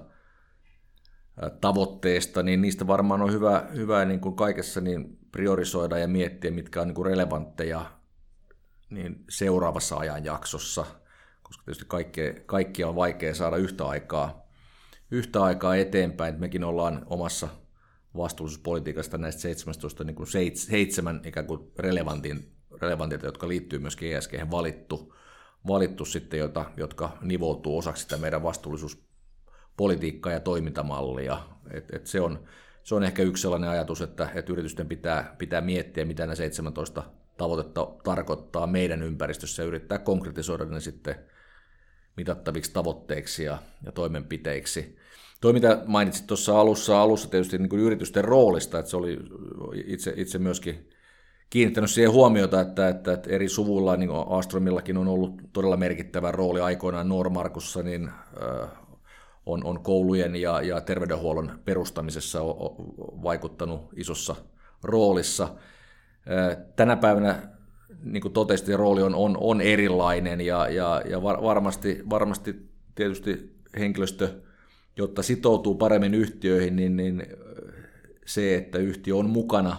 tavoitteesta, 1.61 2.43
niin 2.43 2.61
niistä 2.61 2.87
varmaan 2.87 3.21
on 3.21 3.33
hyvä, 3.33 3.67
hyvä 3.75 4.05
niin 4.05 4.19
kuin 4.19 4.35
kaikessa 4.35 4.81
niin 4.81 5.17
priorisoida 5.31 5.97
ja 5.97 6.07
miettiä, 6.07 6.51
mitkä 6.51 6.81
on 6.81 6.87
niin 6.87 6.95
kuin 6.95 7.05
relevantteja 7.05 7.91
niin 8.89 9.25
seuraavassa 9.29 9.97
ajanjaksossa, 9.97 10.85
koska 11.43 11.63
tietysti 11.63 11.85
kaikkea, 11.87 12.33
kaikkia 12.45 12.87
on 12.87 12.95
vaikea 12.95 13.35
saada 13.35 13.57
yhtä 13.57 13.87
aikaa, 13.87 14.47
yhtä 15.11 15.43
aikaa 15.43 15.75
eteenpäin. 15.75 16.39
Mekin 16.39 16.63
ollaan 16.63 17.03
omassa 17.05 17.47
vastuullisuuspolitiikasta 18.17 19.17
näistä 19.17 19.41
17 19.41 20.03
niin 20.03 20.15
kuin 20.15 20.27
seitsemän 20.53 21.21
ikään 21.25 21.47
kuin 21.47 21.71
relevantin, 21.79 22.51
relevantilta, 22.81 23.25
jotka 23.25 23.47
liittyy 23.47 23.79
myöskin 23.79 24.17
ESG, 24.17 24.33
valittu, 24.51 25.15
valittu 25.67 26.05
sitten, 26.05 26.39
jota, 26.39 26.65
jotka 26.77 27.17
nivoutuu 27.21 27.77
osaksi 27.77 28.03
sitä 28.03 28.17
meidän 28.17 28.43
vastuullisuuspolitiikkaa 28.43 30.33
ja 30.33 30.39
toimintamallia. 30.39 31.39
Et, 31.71 31.93
et 31.93 32.07
se 32.07 32.21
on, 32.21 32.47
se 32.87 32.95
on 32.95 33.03
ehkä 33.03 33.21
yksi 33.23 33.41
sellainen 33.41 33.69
ajatus, 33.69 34.01
että, 34.01 34.29
että 34.35 34.53
yritysten 34.53 34.87
pitää, 34.87 35.35
pitää 35.37 35.61
miettiä, 35.61 36.05
mitä 36.05 36.23
nämä 36.23 36.35
17 36.35 37.03
tavoitetta 37.37 37.87
tarkoittaa 38.03 38.67
meidän 38.67 39.03
ympäristössä 39.03 39.63
ja 39.63 39.67
yrittää 39.67 39.97
konkretisoida 39.97 40.65
ne 40.65 40.79
sitten 40.79 41.15
mitattaviksi 42.17 42.73
tavoitteiksi 42.73 43.43
ja, 43.43 43.57
ja 43.85 43.91
toimenpiteiksi. 43.91 44.97
Tuo, 45.41 45.53
mitä 45.53 45.83
mainitsit 45.85 46.27
tuossa 46.27 46.59
alussa, 46.59 47.01
alussa 47.01 47.29
tietysti 47.29 47.57
niin 47.57 47.69
kuin 47.69 47.81
yritysten 47.81 48.23
roolista, 48.23 48.79
että 48.79 48.89
se 48.89 48.97
oli 48.97 49.19
itse, 49.85 50.13
itse 50.15 50.37
myöskin 50.37 50.89
kiinnittänyt 51.49 51.91
siihen 51.91 52.11
huomiota, 52.11 52.61
että, 52.61 52.89
että, 52.89 53.13
että 53.13 53.29
eri 53.29 53.49
suvuilla, 53.49 53.97
niin 53.97 54.09
kuin 54.09 54.25
Astromillakin 54.29 54.97
on 54.97 55.07
ollut 55.07 55.41
todella 55.53 55.77
merkittävä 55.77 56.31
rooli 56.31 56.61
aikoinaan 56.61 57.09
Normarkussa, 57.09 57.83
niin 57.83 58.07
äh, 58.07 58.69
on, 59.47 59.63
on 59.63 59.83
koulujen 59.83 60.35
ja, 60.35 60.61
ja 60.61 60.81
terveydenhuollon 60.81 61.59
perustamisessa 61.65 62.41
o, 62.41 62.49
o, 62.49 62.75
vaikuttanut 63.23 63.89
isossa 63.95 64.35
roolissa. 64.83 65.55
Tänä 66.75 66.95
päivänä, 66.95 67.49
niin 68.03 68.21
kuin 68.21 68.33
totesit, 68.33 68.75
rooli 68.75 69.01
on, 69.01 69.15
on, 69.15 69.37
on 69.41 69.61
erilainen 69.61 70.41
ja, 70.41 70.69
ja, 70.69 71.01
ja 71.09 71.21
varmasti, 71.23 72.03
varmasti 72.09 72.69
tietysti 72.95 73.57
henkilöstö, 73.79 74.41
jotta 74.97 75.23
sitoutuu 75.23 75.75
paremmin 75.75 76.13
yhtiöihin, 76.13 76.75
niin, 76.75 76.97
niin 76.97 77.23
se, 78.25 78.55
että 78.55 78.77
yhtiö 78.77 79.15
on 79.15 79.29
mukana 79.29 79.77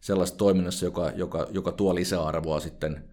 sellaisessa 0.00 0.38
toiminnassa, 0.38 0.84
joka, 0.84 1.10
joka, 1.10 1.46
joka 1.50 1.72
tuo 1.72 1.94
lisäarvoa 1.94 2.60
sitten 2.60 3.04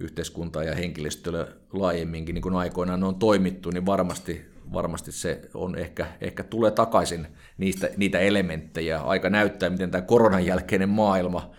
yhteiskuntaan 0.00 0.66
ja 0.66 0.74
henkilöstölle 0.74 1.48
laajemminkin, 1.72 2.34
niin 2.34 2.42
kuin 2.42 2.54
aikoinaan 2.54 3.04
on 3.04 3.14
toimittu, 3.14 3.70
niin 3.70 3.86
varmasti 3.86 4.55
varmasti 4.72 5.12
se 5.12 5.40
on 5.54 5.78
ehkä, 5.78 6.06
ehkä 6.20 6.42
tulee 6.42 6.70
takaisin 6.70 7.26
niistä, 7.58 7.90
niitä 7.96 8.18
elementtejä. 8.18 9.00
Aika 9.00 9.30
näyttää, 9.30 9.70
miten 9.70 9.90
tämä 9.90 10.02
koronan 10.02 10.46
jälkeinen 10.46 10.88
maailma 10.88 11.50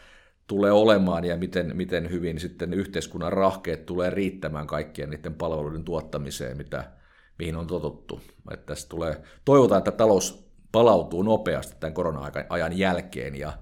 tulee 0.48 0.72
olemaan 0.72 1.26
ja 1.26 1.38
miten, 1.38 1.78
miten 1.78 2.10
hyvin 2.10 2.40
sitten 2.40 2.74
yhteiskunnan 2.74 3.34
rahkeet 3.34 3.86
tulee 3.86 4.10
riittämään 4.10 4.68
kaikkien 4.68 5.10
niiden 5.10 5.34
palveluiden 5.34 5.84
tuottamiseen, 5.84 6.58
mitä, 6.58 6.92
mihin 7.40 7.56
on 7.56 7.68
totuttu. 7.68 8.22
Että 8.52 8.66
tässä 8.66 8.90
tulee, 8.90 9.22
toivotaan, 9.46 9.80
että 9.80 9.92
talous 9.92 10.48
palautuu 10.72 11.24
nopeasti 11.24 11.76
tämän 11.80 11.94
korona-ajan 11.94 12.78
jälkeen, 12.78 13.36
ja, 13.36 13.54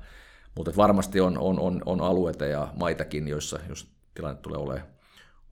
mutta 0.55 0.71
varmasti 0.77 1.21
on, 1.21 1.38
on, 1.38 1.60
on, 1.60 1.81
on 1.86 2.01
alueita 2.01 2.45
ja 2.45 2.67
maitakin, 2.79 3.27
joissa, 3.27 3.60
jos 3.69 3.91
tilanne 4.13 4.41
tulee 4.41 4.60
olemaan 4.60 4.94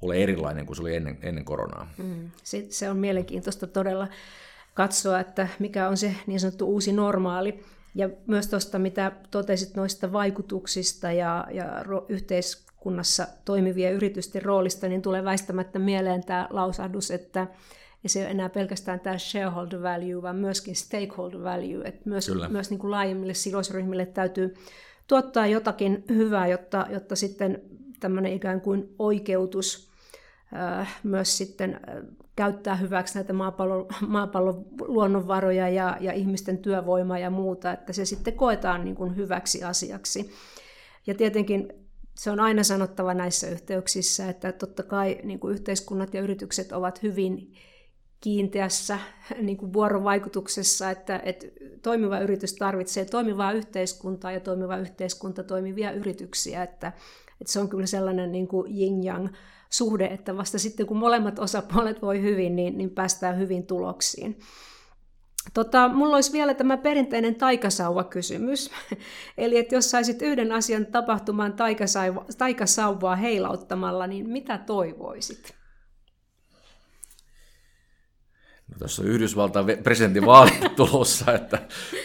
ole 0.06 0.24
erilainen 0.24 0.66
kuin 0.66 0.76
se 0.76 0.82
oli 0.82 0.96
ennen, 0.96 1.18
ennen 1.22 1.46
koronaa. 1.46 1.92
Mm, 1.98 2.32
se, 2.44 2.66
se 2.70 2.90
on 2.90 2.98
mielenkiintoista 2.98 3.68
todella 3.68 4.08
katsoa, 4.74 5.20
että 5.20 5.48
mikä 5.60 5.90
on 5.90 5.98
se 5.98 6.16
niin 6.28 6.40
sanottu 6.40 6.66
uusi 6.66 6.92
normaali. 6.92 7.64
Ja 7.96 8.10
myös 8.28 8.48
tuosta, 8.48 8.80
mitä 8.80 9.12
totesit 9.32 9.76
noista 9.76 10.12
vaikutuksista 10.12 11.12
ja, 11.12 11.48
ja 11.52 11.84
ro, 11.84 12.06
yhteiskunnassa 12.10 13.28
toimivien 13.46 13.94
yritysten 13.94 14.42
roolista, 14.42 14.88
niin 14.88 15.02
tulee 15.02 15.24
väistämättä 15.24 15.80
mieleen 15.80 16.24
tämä 16.24 16.48
lausahdus, 16.50 17.12
että, 17.12 17.48
ja 18.04 18.10
se 18.10 18.20
ei 18.20 18.26
ole 18.26 18.32
enää 18.32 18.50
pelkästään 18.50 19.00
tämä 19.00 19.18
shareholder 19.18 19.82
value, 19.82 20.22
vaan 20.22 20.36
myöskin 20.36 20.76
stakeholder 20.76 21.44
value, 21.44 21.86
että 21.86 22.10
myös, 22.10 22.32
myös 22.50 22.70
niin 22.70 22.80
kuin 22.80 22.92
laajemmille 22.92 23.34
sidosryhmille 23.34 24.06
täytyy 24.06 24.54
tuottaa 25.08 25.48
jotakin 25.48 26.04
hyvää, 26.10 26.48
jotta, 26.48 26.88
jotta 26.90 27.16
sitten 27.16 27.62
tämmöinen 28.00 28.34
ikään 28.34 28.62
kuin 28.62 28.96
oikeutus 29.00 29.93
myös 31.04 31.38
sitten 31.38 31.80
käyttää 32.36 32.76
hyväksi 32.76 33.16
näitä 33.16 33.34
maapallon, 33.34 33.86
maapallon 34.08 34.66
luonnonvaroja 34.88 35.70
ja, 35.70 35.98
ja 36.00 36.14
ihmisten 36.14 36.58
työvoimaa 36.58 37.20
ja 37.20 37.30
muuta, 37.30 37.74
että 37.74 37.94
se 37.94 38.06
sitten 38.06 38.34
koetaan 38.34 38.84
niin 38.84 38.96
kuin 38.96 39.16
hyväksi 39.16 39.64
asiaksi. 39.64 40.32
Ja 41.08 41.16
tietenkin 41.16 41.74
se 42.16 42.32
on 42.32 42.40
aina 42.40 42.64
sanottava 42.64 43.14
näissä 43.14 43.50
yhteyksissä, 43.50 44.30
että 44.30 44.52
totta 44.52 44.84
kai 44.84 45.20
niin 45.24 45.40
kuin 45.40 45.54
yhteiskunnat 45.54 46.14
ja 46.14 46.22
yritykset 46.22 46.72
ovat 46.72 47.04
hyvin 47.04 47.54
kiinteässä 48.22 49.00
niin 49.42 49.58
kuin 49.58 49.74
vuorovaikutuksessa, 49.74 50.90
että, 50.90 51.22
että 51.24 51.46
toimiva 51.82 52.20
yritys 52.20 52.54
tarvitsee 52.54 53.06
toimivaa 53.06 53.52
yhteiskuntaa 53.52 54.32
ja 54.32 54.40
toimiva 54.40 54.78
yhteiskunta 54.78 55.44
toimivia 55.44 55.92
yrityksiä, 55.92 56.64
että, 56.64 56.88
että 57.42 57.54
se 57.54 57.60
on 57.60 57.70
kyllä 57.70 57.86
sellainen 57.86 58.32
niin 58.32 58.48
kuin 58.48 58.72
yin-yang 58.78 59.28
suhde, 59.74 60.06
että 60.06 60.38
vasta 60.38 60.60
sitten 60.60 60.86
kun 60.86 60.98
molemmat 60.98 61.40
osapuolet 61.40 62.02
voi 62.02 62.22
hyvin, 62.22 62.56
niin, 62.56 62.78
niin 62.78 62.90
päästään 62.90 63.40
hyvin 63.40 63.68
tuloksiin. 63.68 64.40
Tota, 65.54 65.90
mulla 65.90 66.16
olisi 66.16 66.32
vielä 66.32 66.54
tämä 66.54 66.78
perinteinen 66.78 67.36
taikasauva-kysymys. 67.36 68.72
Eli 69.38 69.58
että 69.58 69.76
jos 69.76 69.92
saisit 69.92 70.22
yhden 70.22 70.52
asian 70.52 70.86
tapahtumaan 70.86 71.56
taikasauvaa 72.38 73.16
heilauttamalla, 73.16 74.08
niin 74.08 74.30
mitä 74.30 74.58
toivoisit? 74.58 75.56
No, 78.68 78.76
tässä 78.80 79.02
on 79.02 79.08
Yhdysvaltain 79.08 79.66
presidentin 79.84 80.26
vaalit 80.26 80.76
tulossa, 80.76 81.34
että, 81.34 81.60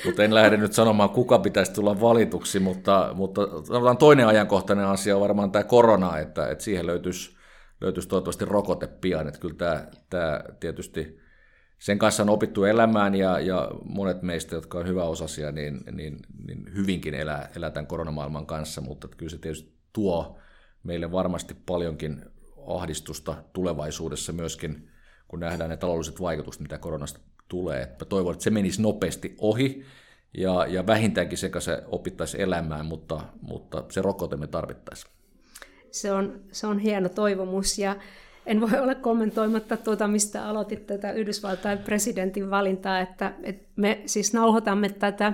mutta 0.05 0.25
en 0.25 0.35
lähde 0.35 0.57
nyt 0.57 0.73
sanomaan, 0.73 1.11
kuka 1.11 1.39
pitäisi 1.39 1.73
tulla 1.73 2.01
valituksi, 2.01 2.59
mutta, 2.59 3.11
mutta 3.15 3.43
toinen 3.99 4.27
ajankohtainen 4.27 4.87
asia 4.87 5.15
on 5.15 5.23
varmaan 5.23 5.51
tämä 5.51 5.65
korona, 5.65 6.19
että, 6.19 6.49
että 6.49 6.65
siihen 6.65 6.87
löytyisi, 6.87 7.38
löytyisi 7.81 8.09
toivottavasti 8.09 8.45
rokote 8.45 8.87
pian, 8.87 9.29
että 9.29 9.41
kyllä 9.41 9.55
tämä, 9.55 9.87
tämä 10.11 10.41
tietysti 10.61 11.19
sen 11.79 11.99
kanssa 11.99 12.23
on 12.23 12.29
opittu 12.29 12.65
elämään 12.65 13.15
ja, 13.15 13.41
ja 13.41 13.71
monet 13.85 14.23
meistä, 14.23 14.55
jotka 14.55 14.79
on 14.79 14.87
hyvä 14.87 15.05
osasia, 15.05 15.53
niin, 15.53 15.81
niin, 15.93 16.19
niin 16.47 16.75
hyvinkin 16.75 17.15
elää, 17.15 17.51
elää 17.57 17.71
tämän 17.71 17.87
koronamaailman 17.87 18.47
kanssa, 18.47 18.81
mutta 18.81 19.09
kyllä 19.17 19.31
se 19.31 19.39
tietysti 19.39 19.79
tuo 19.93 20.39
meille 20.83 21.13
varmasti 21.13 21.57
paljonkin 21.67 22.25
ahdistusta 22.67 23.35
tulevaisuudessa 23.53 24.33
myöskin, 24.33 24.91
kun 25.29 25.41
nähdään 25.41 25.71
ne 25.71 25.77
taloudelliset 25.77 26.21
vaikutukset, 26.21 26.63
mitä 26.63 26.79
koronasta 26.79 27.21
tulee. 27.49 27.97
Mä 28.01 28.05
toivon, 28.09 28.33
että 28.33 28.45
se 28.45 28.51
menisi 28.51 28.83
nopeasti 28.83 29.35
ohi 29.39 29.85
ja, 30.35 30.67
ja 30.67 30.87
vähintäänkin 30.87 31.39
sekä 31.39 31.61
se 31.61 31.83
opittaisi 31.87 32.43
elämään, 32.43 32.87
mutta, 32.87 33.21
mutta 33.43 33.85
se 33.89 34.03
rokote 34.03 34.37
me 34.37 34.47
tarvittaisiin. 34.47 35.18
Se 35.91 36.13
on, 36.13 36.41
se 36.53 36.67
on 36.67 36.79
hieno 36.79 37.09
toivomus 37.09 37.79
ja 37.79 37.97
en 38.49 38.61
voi 38.61 38.81
olla 38.81 38.95
kommentoimatta 38.95 39.77
tuota, 39.77 40.09
mistä 40.09 40.49
aloitit 40.49 40.87
tätä 40.87 41.13
Yhdysvaltain 41.13 41.79
presidentin 41.79 42.51
valintaa, 42.51 43.01
että, 43.01 43.33
että 43.43 43.69
me 43.77 44.03
siis 44.07 44.33
nauhoitamme 44.33 44.89
tätä 44.89 45.33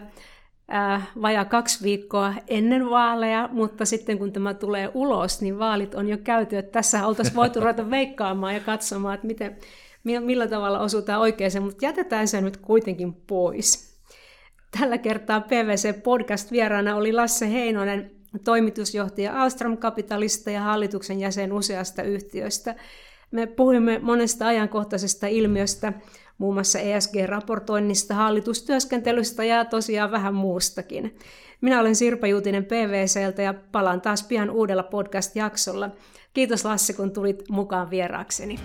ää, 0.68 1.02
vajaa 1.22 1.44
kaksi 1.44 1.84
viikkoa 1.84 2.34
ennen 2.48 2.90
vaaleja, 2.90 3.48
mutta 3.52 3.84
sitten 3.84 4.18
kun 4.18 4.32
tämä 4.32 4.54
tulee 4.54 4.90
ulos, 4.94 5.42
niin 5.42 5.58
vaalit 5.58 5.94
on 5.94 6.08
jo 6.08 6.18
käyty, 6.18 6.56
että 6.56 6.72
tässä 6.72 7.06
oltaisiin 7.06 7.36
voitu 7.36 7.60
ruveta 7.60 7.90
veikkaamaan 7.90 8.54
ja 8.54 8.60
katsomaan, 8.60 9.14
että 9.14 9.26
miten, 9.26 9.56
millä 10.04 10.48
tavalla 10.48 10.80
osutaan 10.80 11.20
oikeaan, 11.20 11.62
mutta 11.62 11.84
jätetään 11.84 12.28
se 12.28 12.40
nyt 12.40 12.56
kuitenkin 12.56 13.14
pois. 13.14 13.94
Tällä 14.78 14.98
kertaa 14.98 15.40
PVC 15.40 16.02
Podcast 16.02 16.50
vieraana 16.52 16.96
oli 16.96 17.12
Lasse 17.12 17.50
Heinonen, 17.50 18.10
toimitusjohtaja 18.44 19.42
Austram 19.42 19.76
Kapitalista 19.76 20.50
ja 20.50 20.60
hallituksen 20.60 21.20
jäsen 21.20 21.52
useasta 21.52 22.02
yhtiöstä. 22.02 22.74
Me 23.30 23.46
puhuimme 23.46 23.98
monesta 24.02 24.46
ajankohtaisesta 24.46 25.26
ilmiöstä, 25.26 25.92
muun 26.38 26.54
muassa 26.54 26.78
ESG-raportoinnista, 26.78 28.14
hallitustyöskentelystä 28.14 29.44
ja 29.44 29.64
tosiaan 29.64 30.10
vähän 30.10 30.34
muustakin. 30.34 31.18
Minä 31.60 31.80
olen 31.80 31.96
Sirpa 31.96 32.26
Juutinen 32.26 32.64
PVCltä 32.64 33.42
ja 33.42 33.54
palaan 33.72 34.00
taas 34.00 34.22
pian 34.22 34.50
uudella 34.50 34.82
podcast-jaksolla. 34.82 35.90
Kiitos 36.34 36.64
Lasse, 36.64 36.92
kun 36.92 37.12
tulit 37.12 37.48
mukaan 37.48 37.90
vieraakseni. 37.90 38.58